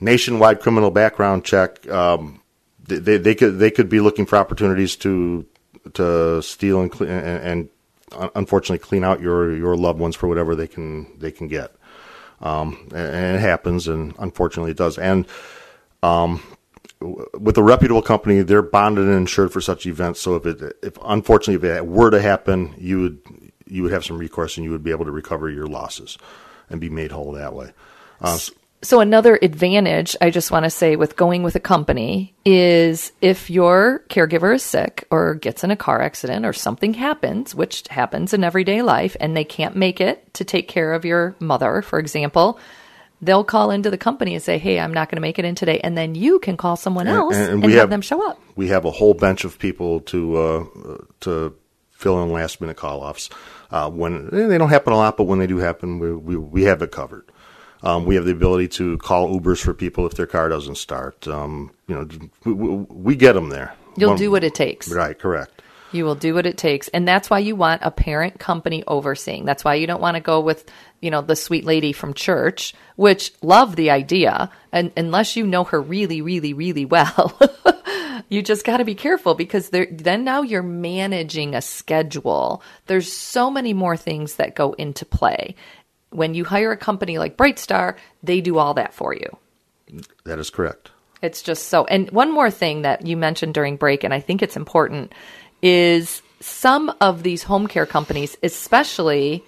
[0.00, 2.40] nationwide criminal background check, um,
[2.86, 5.46] they, they, could they could be looking for opportunities to
[5.94, 7.68] to steal and, cle- and,
[8.16, 11.74] and unfortunately clean out your, your loved ones for whatever they can they can get.
[12.40, 14.98] Um, and, it happens, and unfortunately it does.
[14.98, 15.26] And
[16.02, 16.42] um,
[17.00, 20.20] with a reputable company, they're bonded and insured for such events.
[20.20, 23.18] So if it, if unfortunately if it were to happen, you would
[23.66, 26.18] you would have some recourse and you would be able to recover your losses
[26.68, 27.72] and be made whole that way.
[28.20, 28.50] Uh, s-
[28.84, 33.48] So another advantage I just want to say with going with a company is if
[33.48, 38.34] your caregiver is sick or gets in a car accident or something happens, which happens
[38.34, 41.98] in everyday life, and they can't make it to take care of your mother, for
[41.98, 42.58] example,
[43.22, 45.54] they'll call into the company and say, "Hey, I'm not going to make it in
[45.54, 48.02] today," and then you can call someone And- else and and, we have, have- them
[48.02, 48.38] show up.
[48.54, 50.64] We have a whole bench of people to uh,
[51.20, 51.54] to
[51.90, 53.30] fill in last minute call offs.
[53.70, 56.62] Uh, when they don't happen a lot, but when they do happen, we we, we
[56.64, 57.30] have it covered.
[57.84, 61.28] Um, we have the ability to call Ubers for people if their car doesn't start.
[61.28, 62.08] Um, you know,
[62.44, 63.74] we, we, we get them there.
[63.96, 64.90] You'll One- do what it takes.
[64.90, 65.60] Right, correct.
[65.92, 66.88] You will do what it takes.
[66.88, 69.44] And that's why you want a parent company overseeing.
[69.44, 70.68] That's why you don't want to go with,
[71.00, 74.50] you know, the sweet lady from church, which love the idea.
[74.72, 77.38] And unless you know her really, really, really well,
[78.28, 82.60] you just got to be careful because there, then now you're managing a schedule.
[82.86, 85.54] There's so many more things that go into play.
[86.14, 89.36] When you hire a company like BrightStar, they do all that for you.
[90.24, 90.92] That is correct.
[91.22, 91.84] It's just so.
[91.86, 95.12] And one more thing that you mentioned during break, and I think it's important,
[95.60, 99.42] is some of these home care companies, especially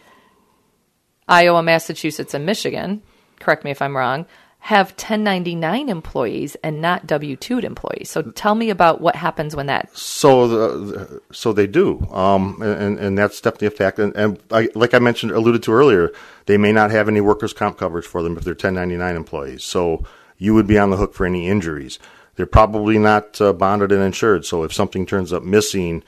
[1.28, 3.00] Iowa, Massachusetts, and Michigan,
[3.38, 4.26] correct me if I'm wrong,
[4.66, 8.10] have 1099 employees and not W 2 employees.
[8.10, 9.96] So tell me about what happens when that.
[9.96, 14.00] So, the, so they do, um, and and that's definitely a fact.
[14.00, 16.10] And, and I, like I mentioned, alluded to earlier,
[16.46, 19.62] they may not have any workers' comp coverage for them if they're 1099 employees.
[19.62, 20.04] So
[20.36, 22.00] you would be on the hook for any injuries.
[22.34, 24.46] They're probably not uh, bonded and insured.
[24.46, 26.02] So if something turns up missing,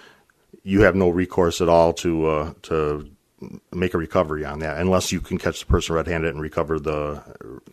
[0.65, 3.09] you have no recourse at all to uh, to
[3.73, 7.23] make a recovery on that, unless you can catch the person red-handed and recover the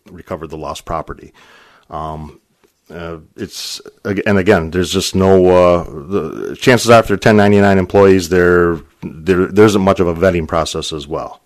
[0.10, 1.34] recover the lost property.
[1.90, 2.40] Um,
[2.90, 9.48] uh, it's and again, there's just no uh, the chances if 1099 employees, there there
[9.48, 11.42] there isn't much of a vetting process as well.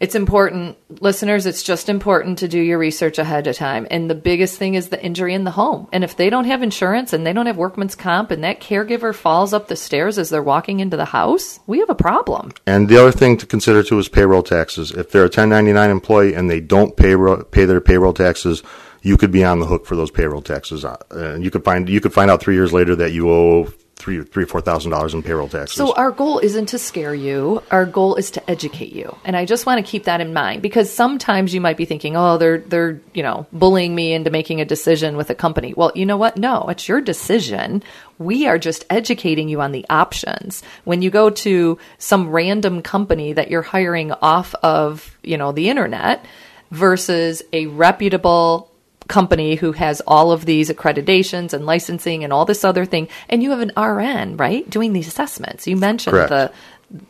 [0.00, 3.88] It's important, listeners, it's just important to do your research ahead of time.
[3.90, 5.88] And the biggest thing is the injury in the home.
[5.92, 9.12] And if they don't have insurance and they don't have workman's comp and that caregiver
[9.12, 12.52] falls up the stairs as they're walking into the house, we have a problem.
[12.64, 14.92] And the other thing to consider too is payroll taxes.
[14.92, 17.16] If they're a 1099 employee and they don't pay
[17.50, 18.62] pay their payroll taxes,
[19.02, 20.84] you could be on the hook for those payroll taxes.
[20.84, 23.72] Uh, And you could find you could find out three years later that you owe
[24.08, 25.76] three three four thousand dollars in payroll taxes.
[25.76, 27.62] So our goal isn't to scare you.
[27.70, 29.14] Our goal is to educate you.
[29.24, 32.16] And I just want to keep that in mind because sometimes you might be thinking,
[32.16, 35.92] "Oh, they're they're, you know, bullying me into making a decision with a company." Well,
[35.94, 36.36] you know what?
[36.36, 37.82] No, it's your decision.
[38.18, 40.62] We are just educating you on the options.
[40.84, 45.68] When you go to some random company that you're hiring off of, you know, the
[45.68, 46.24] internet
[46.70, 48.67] versus a reputable
[49.08, 53.42] company who has all of these accreditations and licensing and all this other thing and
[53.42, 55.66] you have an RN, right, doing these assessments.
[55.66, 56.30] You mentioned Correct.
[56.30, 56.52] the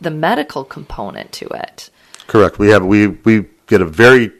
[0.01, 1.91] the medical component to it.
[2.27, 2.59] Correct.
[2.59, 4.33] We have we we get a very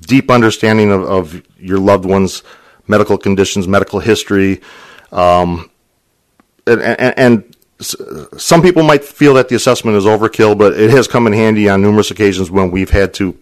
[0.00, 2.42] deep understanding of, of your loved one's
[2.88, 4.60] medical conditions, medical history,
[5.12, 5.70] um,
[6.66, 7.56] and, and, and
[8.38, 11.68] some people might feel that the assessment is overkill, but it has come in handy
[11.68, 13.36] on numerous occasions when we've had to.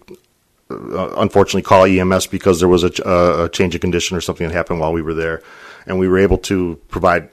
[0.71, 4.47] Uh, unfortunately, call EMS because there was a, uh, a change of condition or something
[4.47, 5.41] that happened while we were there,
[5.85, 7.29] and we were able to provide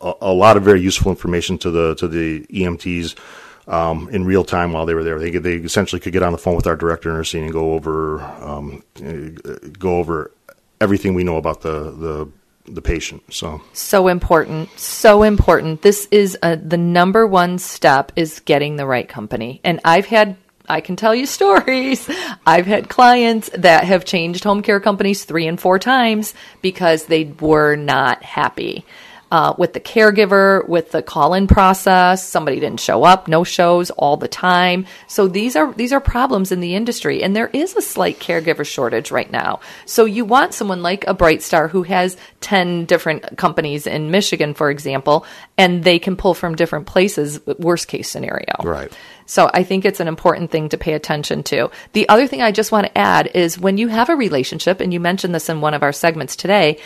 [0.00, 3.16] a, a lot of very useful information to the to the EMTs
[3.68, 5.18] um, in real time while they were there.
[5.18, 7.74] They they essentially could get on the phone with our director of nursing and go
[7.74, 8.82] over um,
[9.78, 10.32] go over
[10.80, 12.28] everything we know about the the
[12.66, 13.22] the patient.
[13.32, 15.82] So So important, so important.
[15.82, 19.60] This is a, the number one step is getting the right company.
[19.64, 20.36] And I've had
[20.72, 22.08] I can tell you stories.
[22.46, 27.24] I've had clients that have changed home care companies three and four times because they
[27.24, 28.86] were not happy.
[29.30, 34.18] Uh, with the caregiver, with the call-in process, somebody didn't show up, no shows all
[34.18, 34.84] the time.
[35.06, 38.66] So these are these are problems in the industry, and there is a slight caregiver
[38.66, 39.60] shortage right now.
[39.86, 44.70] So you want someone like a BrightStar who has ten different companies in Michigan, for
[44.70, 45.24] example,
[45.56, 47.40] and they can pull from different places.
[47.46, 48.92] Worst case scenario, right.
[49.32, 51.70] So I think it's an important thing to pay attention to.
[51.94, 54.92] The other thing I just want to add is when you have a relationship, and
[54.92, 56.78] you mentioned this in one of our segments today,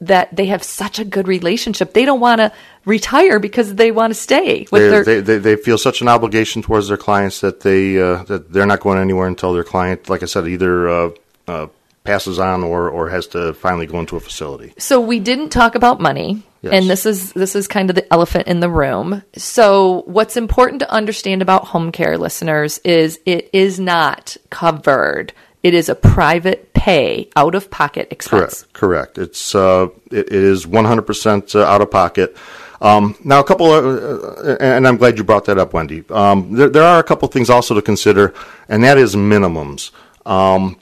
[0.00, 2.52] that they have such a good relationship, they don't want to
[2.84, 5.04] retire because they want to stay with They, their.
[5.04, 8.64] they, they they feel such an obligation towards their clients that they uh, that they're
[8.64, 11.10] not going anywhere until their client, like I said, either uh,
[11.48, 11.66] uh,
[12.08, 14.72] passes on or or has to finally go into a facility.
[14.78, 16.72] So we didn't talk about money, Yes.
[16.72, 19.22] and this is this is kind of the elephant in the room.
[19.36, 25.32] So what's important to understand about home care listeners is it is not covered.
[25.62, 28.62] It is a private pay, out of pocket expense.
[28.62, 28.72] Correct.
[28.72, 29.18] Correct.
[29.18, 32.36] It's uh, it, it is 100% uh, out of pocket.
[32.80, 36.04] Um, now, a couple, of, uh, and I'm glad you brought that up, Wendy.
[36.10, 38.32] Um, there, there are a couple things also to consider,
[38.68, 39.90] and that is minimums.
[40.24, 40.76] Um,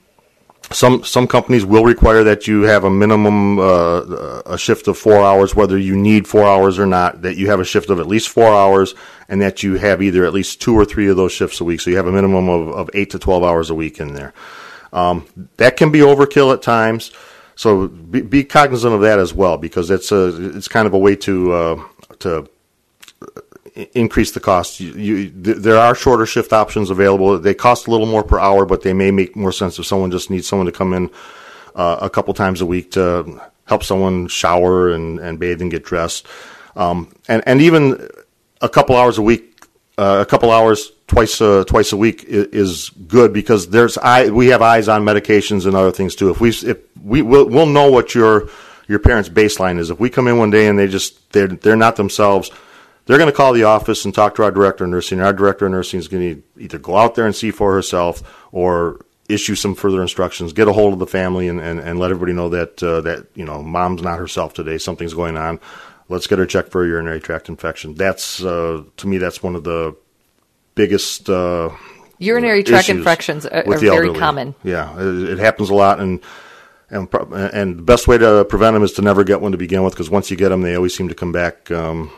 [0.72, 5.24] some some companies will require that you have a minimum uh, a shift of four
[5.24, 7.22] hours, whether you need four hours or not.
[7.22, 8.94] That you have a shift of at least four hours,
[9.28, 11.80] and that you have either at least two or three of those shifts a week.
[11.80, 14.34] So you have a minimum of, of eight to twelve hours a week in there.
[14.92, 17.12] Um, that can be overkill at times.
[17.54, 20.98] So be, be, cognizant of that as well, because it's a it's kind of a
[20.98, 21.84] way to uh,
[22.20, 22.48] to
[23.94, 24.80] increase the cost.
[24.80, 27.38] You, you, there are shorter shift options available.
[27.38, 30.10] They cost a little more per hour, but they may make more sense if someone
[30.10, 31.10] just needs someone to come in
[31.74, 35.84] uh, a couple times a week to help someone shower and, and bathe and get
[35.84, 36.26] dressed.
[36.74, 38.08] Um, and and even
[38.60, 39.64] a couple hours a week,
[39.98, 44.28] uh, a couple hours twice uh, twice a week is, is, good because there's eye,
[44.28, 46.30] we have eyes on medications and other things too.
[46.30, 48.48] If we if we will we'll know what your
[48.88, 49.90] your parents' baseline is.
[49.90, 52.50] If we come in one day and they just they're they're not themselves,
[53.06, 55.20] they're going to call the office and talk to our director of nursing.
[55.20, 58.22] Our director of nursing is going to either go out there and see for herself
[58.52, 62.10] or issue some further instructions, get a hold of the family, and, and, and let
[62.10, 64.78] everybody know that uh, that you know mom's not herself today.
[64.78, 65.60] Something's going on.
[66.08, 67.94] Let's get her checked for a urinary tract infection.
[67.94, 69.96] That's uh, to me that's one of the
[70.74, 71.70] biggest uh,
[72.18, 74.54] urinary tract infections are, are very common.
[74.62, 76.20] Yeah, it, it, happens a lot, and
[76.90, 79.82] and and the best way to prevent them is to never get one to begin
[79.82, 81.70] with, because once you get them, they always seem to come back.
[81.70, 82.10] Um,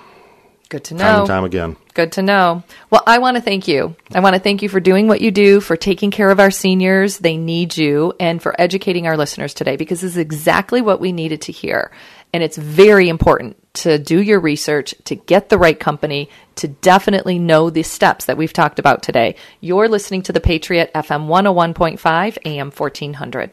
[0.69, 1.03] Good to know.
[1.03, 1.77] Time and time again.
[1.95, 2.63] Good to know.
[2.91, 3.97] Well, I want to thank you.
[4.13, 6.51] I want to thank you for doing what you do, for taking care of our
[6.51, 7.19] seniors.
[7.19, 11.13] They need you, and for educating our listeners today because this is exactly what we
[11.13, 11.91] needed to hear.
[12.35, 17.39] And it's very important to do your research, to get the right company, to definitely
[17.39, 19.37] know the steps that we've talked about today.
[19.61, 23.53] You're listening to The Patriot FM 101.5 AM 1400.